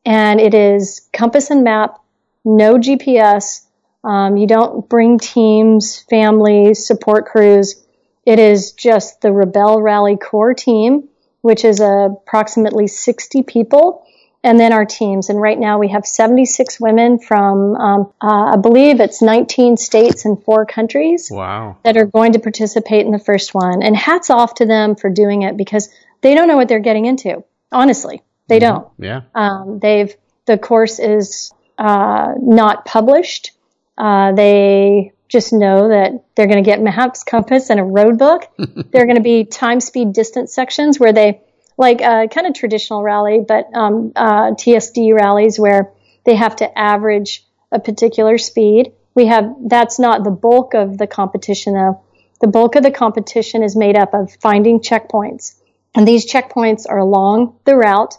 [0.04, 1.98] and it is compass and map,
[2.44, 3.66] no GPS.
[4.02, 7.84] Um, you don't bring teams, families, support crews.
[8.24, 11.08] It is just the Rebelle Rally core team,
[11.42, 14.06] which is uh, approximately 60 people
[14.42, 15.28] and then our teams.
[15.28, 20.24] And right now we have 76 women from, um, uh, I believe it's 19 states
[20.24, 21.28] and four countries.
[21.30, 21.76] Wow.
[21.84, 23.82] That are going to participate in the first one.
[23.82, 25.90] And hats off to them for doing it because
[26.22, 27.44] they don't know what they're getting into.
[27.70, 28.74] Honestly, they mm-hmm.
[28.74, 28.88] don't.
[28.98, 29.20] Yeah.
[29.34, 30.14] Um, they've,
[30.46, 33.52] the course is, uh, not published.
[33.96, 38.46] Uh, they just know that they're going to get maps, compass, and a road book.
[38.58, 41.40] there are going to be time, speed, distance sections where they
[41.80, 45.92] like a kind of traditional rally, but um, uh, TSD rallies where
[46.26, 48.92] They have to average a particular speed.
[49.14, 52.02] We have, that's not the bulk of the competition though.
[52.42, 55.54] The bulk of the competition is made up of finding checkpoints.
[55.94, 58.14] And these checkpoints are along the route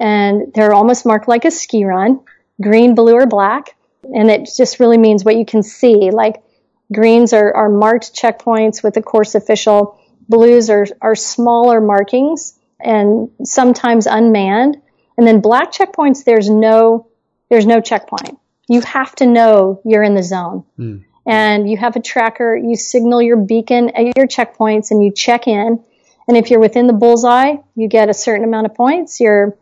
[0.00, 2.20] and they're almost marked like a ski run,
[2.60, 3.76] green, blue, or black.
[4.02, 6.10] And it just really means what you can see.
[6.10, 6.42] Like
[6.90, 10.00] greens are, are marked checkpoints with the course official.
[10.30, 14.80] Blues are, are smaller markings and sometimes unmanned.
[15.16, 17.08] And then black checkpoints, there's no,
[17.50, 18.38] there's no checkpoint.
[18.68, 20.64] You have to know you're in the zone.
[20.78, 21.04] Mm.
[21.24, 25.46] And you have a tracker, you signal your beacon at your checkpoints and you check
[25.46, 25.82] in.
[26.26, 29.20] And if you're within the bullseye, you get a certain amount of points.
[29.20, 29.56] You're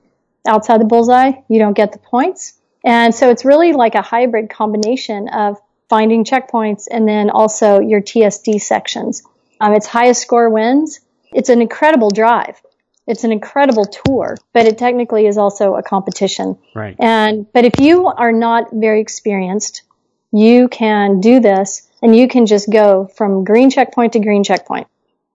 [0.46, 2.54] outside the bullseye, you don't get the points.
[2.84, 8.00] And so it's really like a hybrid combination of finding checkpoints and then also your
[8.00, 9.22] TSD sections.
[9.60, 11.00] Um, its highest score wins.
[11.32, 12.60] It's an incredible drive.
[13.10, 16.56] It's an incredible tour, but it technically is also a competition.
[16.74, 16.94] Right.
[16.98, 19.82] And, but if you are not very experienced,
[20.32, 24.86] you can do this and you can just go from green checkpoint to green checkpoint,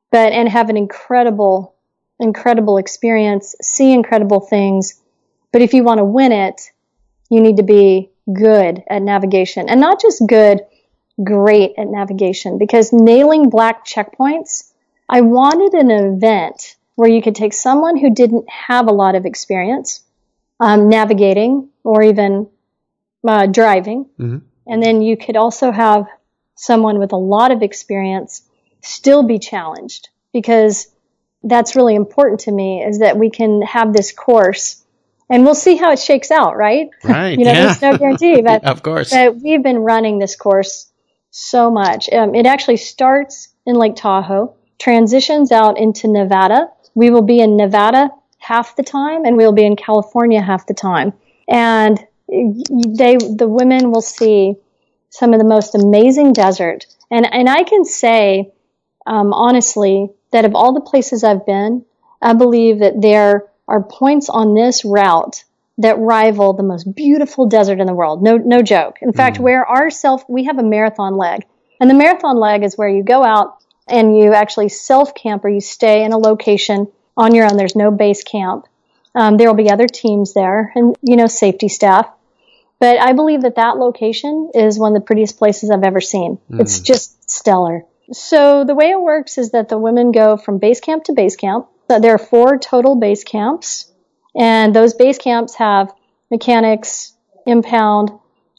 [0.09, 1.75] but, and have an incredible,
[2.17, 5.01] incredible experience, see incredible things.
[5.51, 6.71] But if you want to win it,
[7.29, 10.61] you need to be good at navigation and not just good,
[11.23, 14.71] great at navigation because nailing black checkpoints,
[15.09, 19.25] I wanted an event where you could take someone who didn't have a lot of
[19.25, 20.01] experience
[20.59, 22.49] um, navigating or even
[23.27, 24.37] uh, driving, mm-hmm.
[24.67, 26.07] and then you could also have
[26.55, 28.41] someone with a lot of experience
[28.81, 30.87] still be challenged because
[31.43, 34.83] that's really important to me is that we can have this course
[35.29, 36.89] and we'll see how it shakes out, right?
[37.03, 37.29] Right.
[37.39, 37.65] you know, yeah.
[37.65, 40.91] there's no guarantee, but of course, but we've been running this course
[41.31, 42.09] so much.
[42.11, 47.57] Um, it actually starts in Lake Tahoe, transitions out into Nevada, we will be in
[47.57, 51.13] Nevada half the time and we'll be in California half the time.
[51.47, 54.55] And they, the women will see
[55.09, 56.85] some of the most amazing desert.
[57.11, 58.51] And, and I can say,
[59.05, 61.85] um, honestly, that of all the places I've been,
[62.21, 65.43] I believe that there are points on this route
[65.77, 68.23] that rival the most beautiful desert in the world.
[68.23, 68.97] No, no joke.
[69.01, 69.41] In fact, mm.
[69.41, 71.45] where our self, we have a marathon leg
[71.79, 75.49] and the marathon leg is where you go out and you actually self camp or
[75.49, 77.57] you stay in a location on your own.
[77.57, 78.65] There's no base camp.
[79.13, 82.09] Um, there will be other teams there and, you know, safety staff.
[82.79, 86.39] But I believe that that location is one of the prettiest places I've ever seen.
[86.51, 86.61] Mm.
[86.61, 87.85] It's just stellar.
[88.11, 91.35] So the way it works is that the women go from base camp to base
[91.35, 91.67] camp.
[91.89, 93.91] So there are four total base camps
[94.35, 95.93] and those base camps have
[96.29, 97.13] mechanics,
[97.45, 98.11] impound,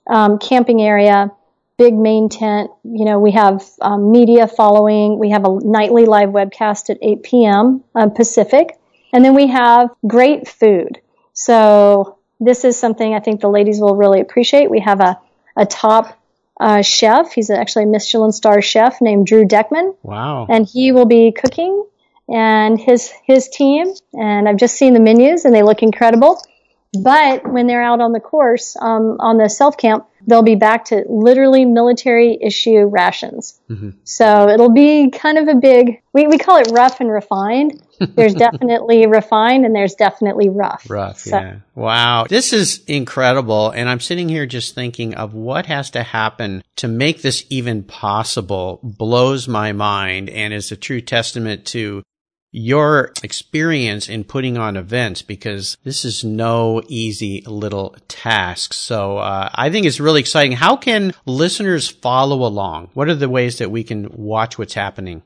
[0.07, 1.31] um, camping area,
[1.79, 2.71] big main tent.
[2.85, 5.19] You know, we have um, media following.
[5.19, 7.85] We have a nightly live webcast at 8 p.m.
[7.95, 8.79] Um, Pacific.
[9.13, 11.01] And then we have great food.
[11.33, 14.71] So this is something I think the ladies will really appreciate.
[14.71, 15.19] We have a,
[15.57, 16.19] a top
[16.59, 17.33] uh, chef.
[17.33, 19.95] He's actually a Michelin star chef named Drew Deckman.
[20.03, 20.47] Wow.
[20.49, 21.85] And he will be cooking
[22.29, 23.93] and his, his team.
[24.15, 26.41] And I've just seen the menus and they look incredible.
[27.03, 30.87] But when they're out on the course, um, on the self camp, they'll be back
[30.87, 33.61] to literally military issue rations.
[33.71, 33.91] Mm-hmm.
[34.05, 37.83] So it'll be kind of a big, we, we call it rough and refined.
[38.01, 40.85] There's definitely refined and there's definitely rough.
[40.91, 41.39] Rough, so.
[41.39, 41.57] yeah.
[41.75, 42.27] Wow.
[42.29, 43.71] This is incredible.
[43.71, 47.85] And I'm sitting here just thinking of what has to happen to make this even
[47.85, 52.03] possible blows my mind and is a true testament to
[52.57, 58.73] your experience in putting on events because this is no easy little task.
[58.73, 60.53] So uh, I think it's really exciting.
[60.53, 62.89] How can listeners follow along?
[62.95, 65.23] What are the ways that we can watch what's happening?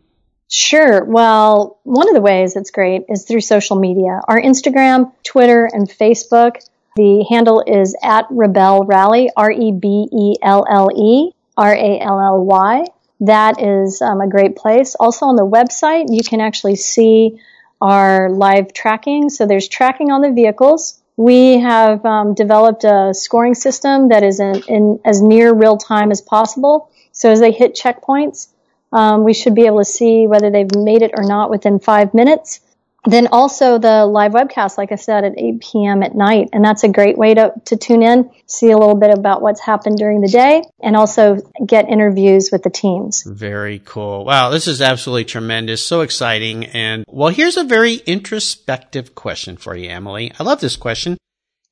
[0.50, 1.04] Sure.
[1.04, 4.20] Well, one of the ways that's great is through social media.
[4.26, 6.56] Our Instagram, Twitter, and Facebook.
[6.96, 12.00] The handle is at Rebelle Rally, R E B E L L E R A
[12.00, 12.86] L L Y
[13.20, 14.94] that is um, a great place.
[14.98, 17.38] Also on the website, you can actually see
[17.80, 19.30] our live tracking.
[19.30, 21.00] So there's tracking on the vehicles.
[21.16, 26.10] We have um, developed a scoring system that is in, in, as near real time
[26.10, 26.90] as possible.
[27.12, 28.48] So as they hit checkpoints,
[28.92, 32.14] um, we should be able to see whether they've made it or not within five
[32.14, 32.60] minutes.
[33.04, 36.02] Then also the live webcast, like I said, at 8 p.m.
[36.02, 36.50] at night.
[36.52, 39.60] And that's a great way to, to tune in, see a little bit about what's
[39.60, 43.22] happened during the day, and also get interviews with the teams.
[43.26, 44.24] Very cool.
[44.24, 45.86] Wow, this is absolutely tremendous.
[45.86, 46.66] So exciting.
[46.66, 50.32] And well, here's a very introspective question for you, Emily.
[50.38, 51.16] I love this question.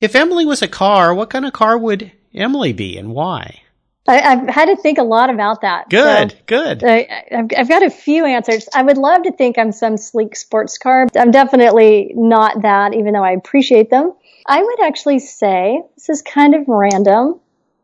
[0.01, 3.61] If Emily was a car, what kind of car would Emily be and why?
[4.09, 5.89] I, have had to think a lot about that.
[5.89, 6.83] Good, so, good.
[6.83, 8.67] I, have I've got a few answers.
[8.73, 11.07] I would love to think I'm some sleek sports car.
[11.17, 14.13] I'm definitely not that, even though I appreciate them.
[14.47, 17.39] I would actually say this is kind of random.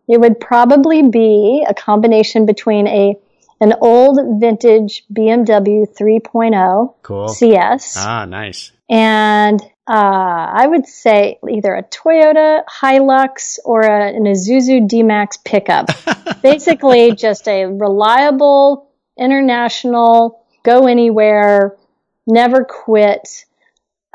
[0.07, 3.15] It would probably be a combination between a
[3.61, 7.28] an old vintage BMW 3.0 cool.
[7.30, 7.95] CS.
[7.97, 8.71] Ah, nice.
[8.89, 15.89] And uh, I would say either a Toyota Hilux or a, an Isuzu D-Max pickup.
[16.41, 21.77] Basically, just a reliable, international, go anywhere,
[22.25, 23.45] never quit,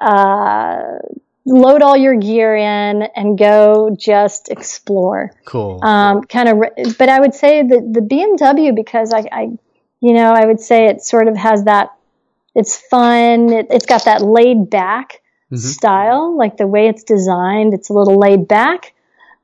[0.00, 0.98] uh,
[1.46, 5.32] load all your gear in and go just explore.
[5.44, 5.78] Cool.
[5.84, 9.42] Um, kind of, but I would say that the BMW because I, I,
[10.00, 11.90] you know, I would say it sort of has that.
[12.56, 13.52] It's fun.
[13.52, 15.20] It, has got that laid back
[15.52, 15.56] mm-hmm.
[15.56, 17.74] style, like the way it's designed.
[17.74, 18.94] It's a little laid back,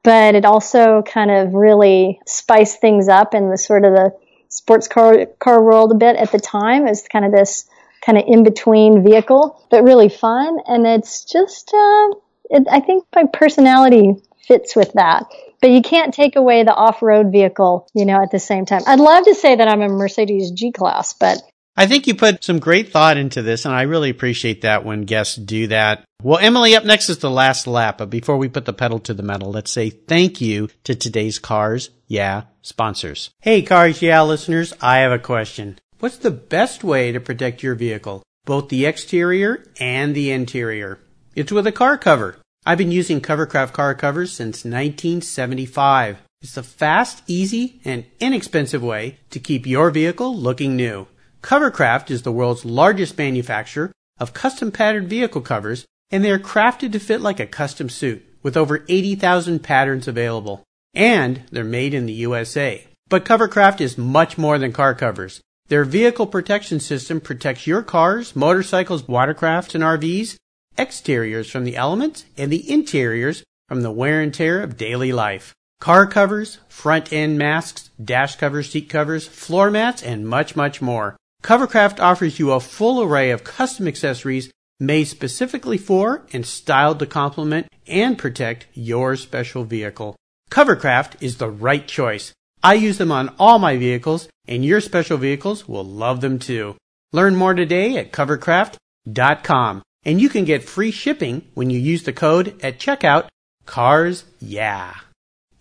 [0.02, 4.16] but it also kind of really spiced things up in the sort of the
[4.48, 6.86] sports car car world a bit at the time.
[6.86, 7.68] It's kind of this
[8.04, 10.58] kind of in between vehicle, but really fun.
[10.66, 12.08] And it's just, uh,
[12.50, 14.14] it, I think my personality
[14.46, 15.24] fits with that.
[15.60, 18.82] But you can't take away the off-road vehicle, you know, at the same time.
[18.86, 21.42] I'd love to say that I'm a Mercedes G-Class, but
[21.76, 25.02] I think you put some great thought into this, and I really appreciate that when
[25.02, 26.04] guests do that.
[26.22, 29.12] Well, Emily, up next is the last lap, but before we put the pedal to
[29.12, 33.30] the metal, let's say thank you to today's Cars Yeah sponsors.
[33.42, 35.78] Hey, Cars Yeah listeners, I have a question.
[35.98, 40.98] What's the best way to protect your vehicle, both the exterior and the interior?
[41.34, 42.38] It's with a car cover.
[42.64, 46.18] I've been using Covercraft car covers since 1975.
[46.40, 51.06] It's a fast, easy, and inexpensive way to keep your vehicle looking new.
[51.42, 56.92] Covercraft is the world's largest manufacturer of custom patterned vehicle covers, and they are crafted
[56.92, 60.64] to fit like a custom suit, with over 80,000 patterns available.
[60.94, 62.86] And they're made in the USA.
[63.08, 65.40] But Covercraft is much more than car covers.
[65.68, 70.36] Their vehicle protection system protects your cars, motorcycles, watercrafts, and RVs,
[70.78, 75.54] exteriors from the elements, and the interiors from the wear and tear of daily life.
[75.80, 81.16] Car covers, front end masks, dash covers, seat covers, floor mats, and much, much more.
[81.46, 87.06] Covercraft offers you a full array of custom accessories made specifically for and styled to
[87.06, 90.16] complement and protect your special vehicle.
[90.50, 92.32] Covercraft is the right choice.
[92.64, 96.74] I use them on all my vehicles, and your special vehicles will love them too.
[97.12, 102.12] Learn more today at covercraft.com, and you can get free shipping when you use the
[102.12, 103.28] code at checkout
[103.66, 105.04] CARS YEAH.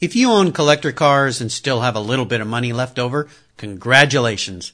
[0.01, 3.27] If you own collector cars and still have a little bit of money left over,
[3.57, 4.73] congratulations.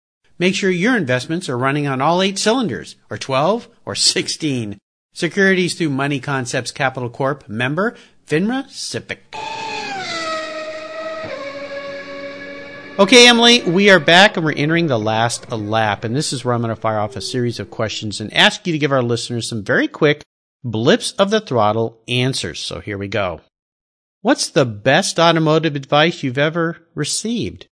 [0.41, 4.79] Make sure your investments are running on all eight cylinders, or 12, or 16.
[5.13, 7.47] Securities through Money Concepts Capital Corp.
[7.47, 9.19] Member, FINRA SIPC.
[12.97, 16.03] Okay, Emily, we are back and we're entering the last lap.
[16.03, 18.65] And this is where I'm going to fire off a series of questions and ask
[18.65, 20.23] you to give our listeners some very quick
[20.63, 22.59] blips of the throttle answers.
[22.59, 23.41] So here we go.
[24.21, 27.67] What's the best automotive advice you've ever received?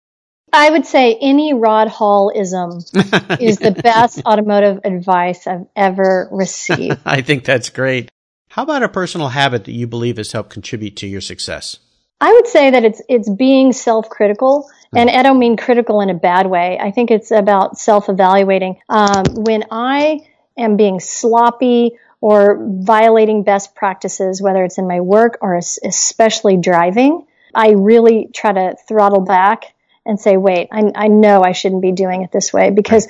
[0.55, 7.01] I would say any Rod Hallism is the best automotive advice I've ever received.
[7.05, 8.11] I think that's great.
[8.49, 11.79] How about a personal habit that you believe has helped contribute to your success?
[12.21, 16.15] I would say that it's it's being self-critical and I don't mean critical in a
[16.15, 16.79] bad way.
[16.81, 18.81] I think it's about self evaluating.
[18.89, 20.21] Um, when I
[20.57, 27.27] am being sloppy or violating best practices, whether it's in my work or especially driving,
[27.55, 29.74] I really try to throttle back
[30.07, 33.09] and say, wait, I, I know I shouldn't be doing it this way because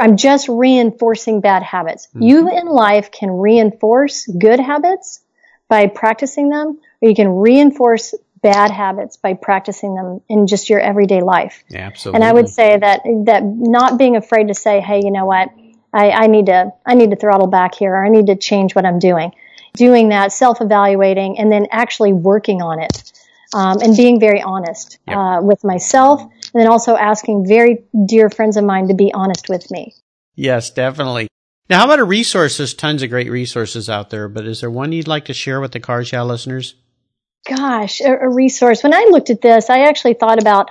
[0.00, 2.08] I'm just reinforcing bad habits.
[2.08, 2.22] Mm-hmm.
[2.22, 5.20] You in life can reinforce good habits
[5.68, 10.80] by practicing them, or you can reinforce bad habits by practicing them in just your
[10.80, 11.64] everyday life.
[11.68, 12.16] Yeah, absolutely.
[12.16, 15.50] And I would say that that not being afraid to say, "Hey, you know what?
[15.92, 18.74] I, I need to I need to throttle back here, or I need to change
[18.74, 19.32] what I'm doing."
[19.74, 23.12] Doing that, self-evaluating, and then actually working on it,
[23.54, 25.16] um, and being very honest yep.
[25.16, 29.48] uh, with myself, and then also asking very dear friends of mine to be honest
[29.48, 29.94] with me.
[30.34, 31.28] Yes, definitely.
[31.68, 32.56] Now, how about a resource?
[32.56, 35.60] There's tons of great resources out there, but is there one you'd like to share
[35.60, 36.74] with the Cars Yeah listeners?
[37.48, 38.82] gosh, a, a resource.
[38.82, 40.70] When I looked at this, I actually thought about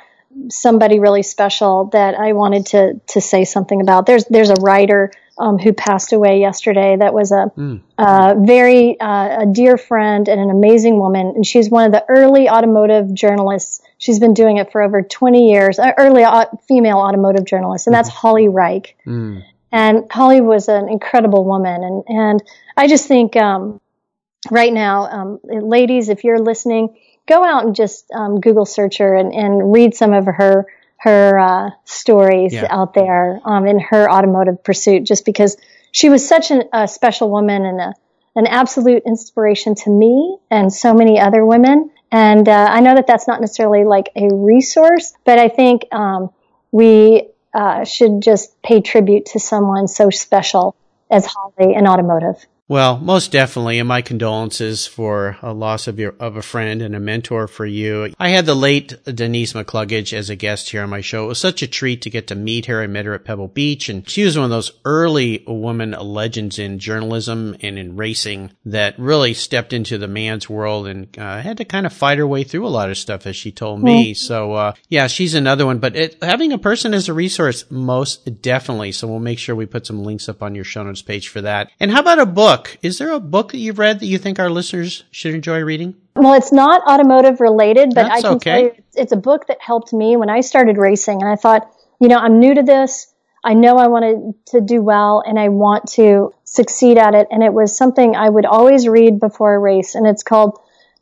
[0.50, 4.06] somebody really special that I wanted to to say something about.
[4.06, 7.82] There's there's a writer um, who passed away yesterday that was a, mm.
[7.98, 12.06] uh, very uh, a dear friend and an amazing woman, and she's one of the
[12.10, 13.82] early automotive journalists.
[13.98, 15.80] She's been doing it for over 20 years.
[15.80, 16.24] Uh, early
[16.68, 18.18] female automotive journalist, and that's mm-hmm.
[18.18, 18.96] Holly Reich.
[19.06, 19.44] Mm.
[19.72, 22.44] And Holly was an incredible woman, and and
[22.76, 23.82] I just think um,
[24.50, 26.96] right now, um, ladies, if you're listening
[27.28, 30.66] go out and just um, Google search her and, and read some of her
[31.08, 32.68] her uh, stories yeah.
[32.70, 35.06] out there um, in her automotive pursuit.
[35.06, 35.56] Just because
[35.92, 37.94] she was such an, a special woman and a,
[38.36, 41.90] an absolute inspiration to me and so many other women.
[42.12, 46.30] And uh, I know that that's not necessarily like a resource, but I think um,
[46.72, 50.76] we uh, should just pay tribute to someone so special
[51.10, 52.46] as Holly in automotive.
[52.70, 56.96] Well, most definitely, and my condolences for a loss of your of a friend and
[56.96, 58.14] a mentor for you.
[58.20, 61.24] I had the late Denise McCluggage as a guest here on my show.
[61.24, 62.82] It was such a treat to get to meet her.
[62.82, 66.60] I met her at Pebble Beach, and she was one of those early woman legends
[66.60, 71.58] in journalism and in racing that really stepped into the man's world and uh, had
[71.58, 74.14] to kind of fight her way through a lot of stuff, as she told me.
[74.14, 75.80] So, uh, yeah, she's another one.
[75.80, 78.92] But it, having a person as a resource, most definitely.
[78.92, 81.40] So we'll make sure we put some links up on your show notes page for
[81.40, 81.72] that.
[81.80, 82.57] And how about a book?
[82.58, 82.78] Book.
[82.82, 85.96] Is there a book that you've read that you think our listeners should enjoy reading?
[86.16, 88.52] Well, it's not automotive related, but That's I can okay.
[88.52, 91.22] tell you it's a book that helped me when I started racing.
[91.22, 93.14] And I thought, you know, I'm new to this.
[93.44, 97.28] I know I wanted to do well and I want to succeed at it.
[97.32, 99.96] And it was something I would always read before a race.
[99.96, 100.60] And it's called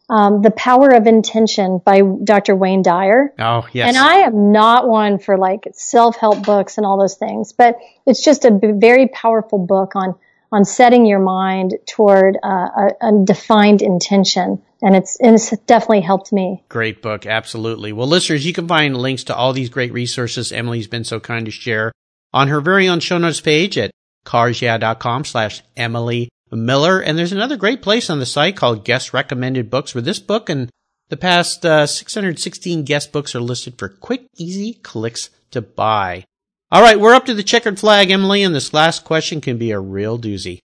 [0.09, 2.55] um, The Power of Intention by Dr.
[2.55, 3.33] Wayne Dyer.
[3.39, 3.87] Oh, yes.
[3.87, 7.79] And I am not one for like self help books and all those things, but
[8.05, 10.15] it's just a very powerful book on
[10.51, 14.61] on setting your mind toward uh, a, a, defined intention.
[14.81, 16.63] And it's, and it's definitely helped me.
[16.69, 17.25] Great book.
[17.25, 17.91] Absolutely.
[17.91, 21.45] Well, listeners, you can find links to all these great resources Emily's been so kind
[21.45, 21.91] to share
[22.33, 23.91] on her very own show notes page at
[24.25, 26.99] carsyeah.com slash Emily Miller.
[26.99, 30.49] And there's another great place on the site called guest recommended books where this book
[30.49, 30.69] and
[31.09, 36.25] the past uh, 616 guest books are listed for quick, easy clicks to buy.
[36.71, 39.69] All right, we're up to the checkered flag, Emily, and this last question can be
[39.69, 40.61] a real doozy.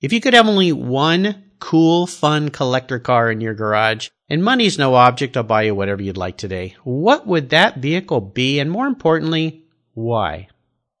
[0.00, 4.76] If you could have only one cool, fun collector car in your garage, and money's
[4.76, 8.58] no object, I'll buy you whatever you'd like today, what would that vehicle be?
[8.58, 9.62] And more importantly,
[9.94, 10.48] why?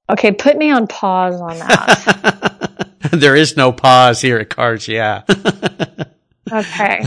[0.08, 2.88] Okay, put me on pause on that.
[3.10, 5.22] there is no pause here at Cars, yeah.
[6.52, 7.02] okay.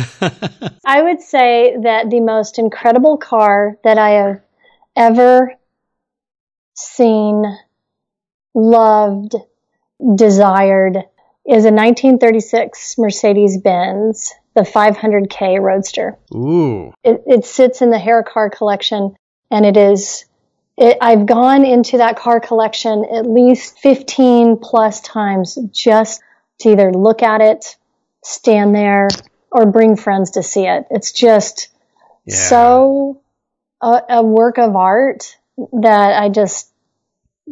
[0.85, 4.41] I would say that the most incredible car that I have
[4.97, 5.55] ever
[6.79, 7.43] seen,
[8.53, 9.35] loved,
[10.15, 10.97] desired
[11.45, 16.17] is a 1936 Mercedes Benz, the 500K Roadster.
[16.33, 16.93] Ooh.
[17.03, 19.15] It, it sits in the Harrah car collection
[19.51, 20.25] and it is,
[20.77, 26.21] it, I've gone into that car collection at least 15 plus times just
[26.59, 27.77] to either look at it,
[28.23, 29.07] stand there,
[29.51, 30.85] or bring friends to see it.
[30.91, 31.69] It's just
[32.25, 32.35] yeah.
[32.35, 33.21] so
[33.81, 35.37] a, a work of art
[35.81, 36.68] that I just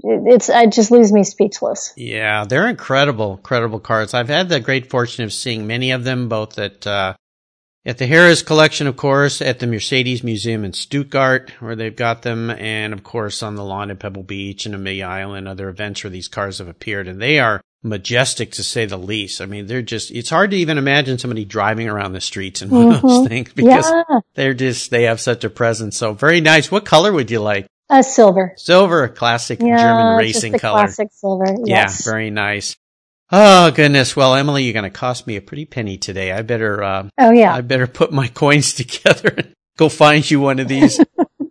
[0.04, 1.94] it's it just leaves me speechless.
[1.96, 4.14] Yeah, they're incredible, incredible cards.
[4.14, 7.16] I've had the great fortune of seeing many of them, both at uh,
[7.86, 12.22] at the Harrah's collection, of course, at the Mercedes Museum in Stuttgart, where they've got
[12.22, 16.04] them, and of course on the lawn at Pebble Beach and Amelia Island, other events
[16.04, 19.40] where these cars have appeared, and they are majestic to say the least.
[19.40, 22.70] I mean, they're just, it's hard to even imagine somebody driving around the streets in
[22.70, 22.96] one mm-hmm.
[22.96, 23.28] of those mm-hmm.
[23.28, 24.20] things because yeah.
[24.34, 25.96] they're just, they have such a presence.
[25.98, 26.70] So very nice.
[26.70, 27.68] What color would you like?
[27.90, 28.54] A silver.
[28.58, 30.80] Silver, a classic yeah, German racing just color.
[30.80, 31.56] Classic silver.
[31.64, 32.06] Yes.
[32.06, 32.76] Yeah, very nice.
[33.32, 34.16] Oh goodness.
[34.16, 36.32] Well, Emily, you're going to cost me a pretty penny today.
[36.32, 36.84] I better.
[36.84, 37.54] Uh, oh yeah.
[37.54, 41.00] I better put my coins together and go find you one of these.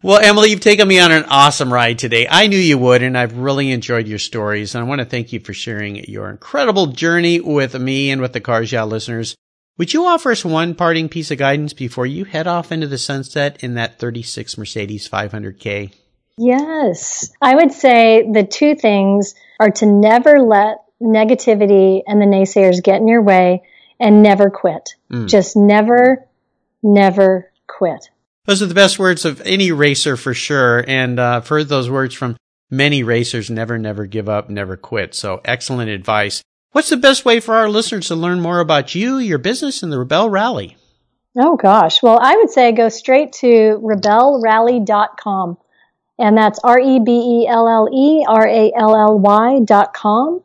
[0.03, 2.27] well, Emily, you've taken me on an awesome ride today.
[2.31, 4.75] I knew you would, and I've really enjoyed your stories.
[4.75, 8.33] And I want to thank you for sharing your incredible journey with me and with
[8.33, 9.35] the Cars Yeah listeners.
[9.79, 12.97] Would you offer us one parting piece of guidance before you head off into the
[12.97, 15.93] sunset in that 36 Mercedes 500K?
[16.39, 17.31] Yes.
[17.41, 23.01] I would say the two things are to never let negativity and the naysayers get
[23.01, 23.63] in your way
[23.99, 24.95] and never quit.
[25.11, 25.29] Mm.
[25.29, 26.27] Just never,
[26.83, 28.11] never quit.
[28.45, 30.85] Those are the best words of any racer for sure.
[30.87, 32.37] And uh, I've heard those words from
[32.71, 35.15] many racers never, never give up, never quit.
[35.15, 36.43] So excellent advice.
[36.73, 39.91] What's the best way for our listeners to learn more about you, your business, and
[39.91, 40.77] the Rebelle Rally?
[41.39, 42.03] Oh, gosh.
[42.03, 45.57] Well, I would say go straight to rebellerally.com
[46.19, 49.95] and that's R E B E L L E R A L L Y dot
[49.95, 50.43] com.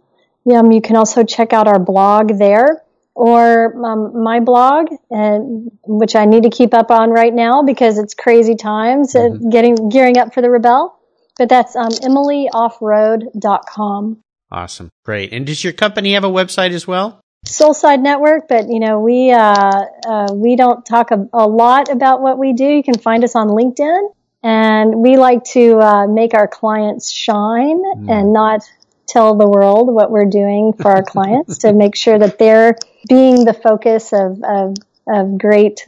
[0.53, 2.83] Um, you can also check out our blog there.
[3.13, 7.99] or um, my blog, and, which I need to keep up on right now because
[7.99, 9.49] it's crazy times mm-hmm.
[9.49, 10.93] getting gearing up for the Rebelle.
[11.37, 14.23] But that's um, emilyoffroad.com.
[14.51, 14.89] Awesome.
[15.05, 15.33] Great.
[15.33, 17.21] And does your company have a website as well?
[17.45, 22.21] Soulside Network, but you know we uh, uh, we don't talk a, a, lot about
[22.21, 22.65] what we do.
[22.65, 24.13] You can find us on LinkedIn,
[24.43, 28.09] and we like to uh, make our clients shine mm.
[28.09, 28.61] and not
[29.07, 32.77] tell the world what we're doing for our clients to make sure that they're
[33.07, 34.75] being the focus of of,
[35.07, 35.87] of great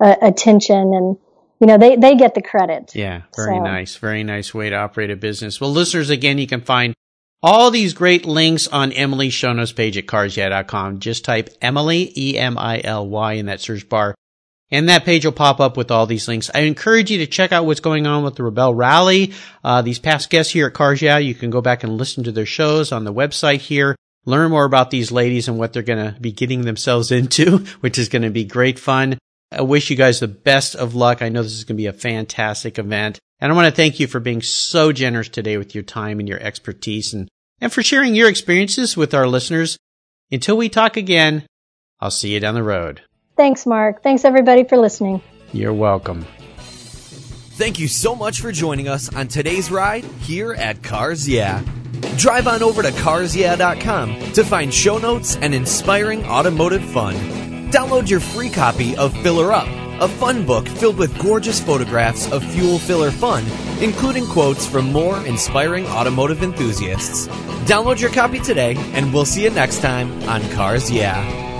[0.00, 1.16] uh, attention and
[1.60, 2.94] you know they they get the credit.
[2.94, 3.62] Yeah, very so.
[3.62, 5.60] nice, very nice way to operate a business.
[5.60, 6.94] Well, listeners, again, you can find
[7.42, 11.00] all these great links on Emily's show notes page at carsyeah.com.
[11.00, 14.14] Just type Emily, E-M-I-L-Y in that search bar.
[14.72, 16.50] And that page will pop up with all these links.
[16.54, 19.34] I encourage you to check out what's going on with the Rebelle Rally.
[19.62, 22.32] Uh, these past guests here at Cars Yeah, you can go back and listen to
[22.32, 23.94] their shows on the website here.
[24.24, 27.98] Learn more about these ladies and what they're going to be getting themselves into, which
[27.98, 29.18] is going to be great fun.
[29.52, 31.20] I wish you guys the best of luck.
[31.20, 33.18] I know this is going to be a fantastic event.
[33.40, 36.28] And I want to thank you for being so generous today with your time and
[36.28, 37.28] your expertise and,
[37.60, 39.76] and for sharing your experiences with our listeners.
[40.30, 41.44] Until we talk again,
[42.00, 43.02] I'll see you down the road.
[43.36, 44.02] Thanks, Mark.
[44.02, 45.22] Thanks, everybody, for listening.
[45.52, 46.26] You're welcome.
[46.58, 51.62] Thank you so much for joining us on today's ride here at Cars Yeah.
[52.16, 57.14] Drive on over to carsyeah.com to find show notes and inspiring automotive fun.
[57.70, 59.68] Download your free copy of Filler Up
[60.02, 63.44] a fun book filled with gorgeous photographs of fuel filler fun,
[63.80, 67.28] including quotes from more inspiring automotive enthusiasts.
[67.68, 71.51] Download your copy today, and we'll see you next time on Cars Yeah.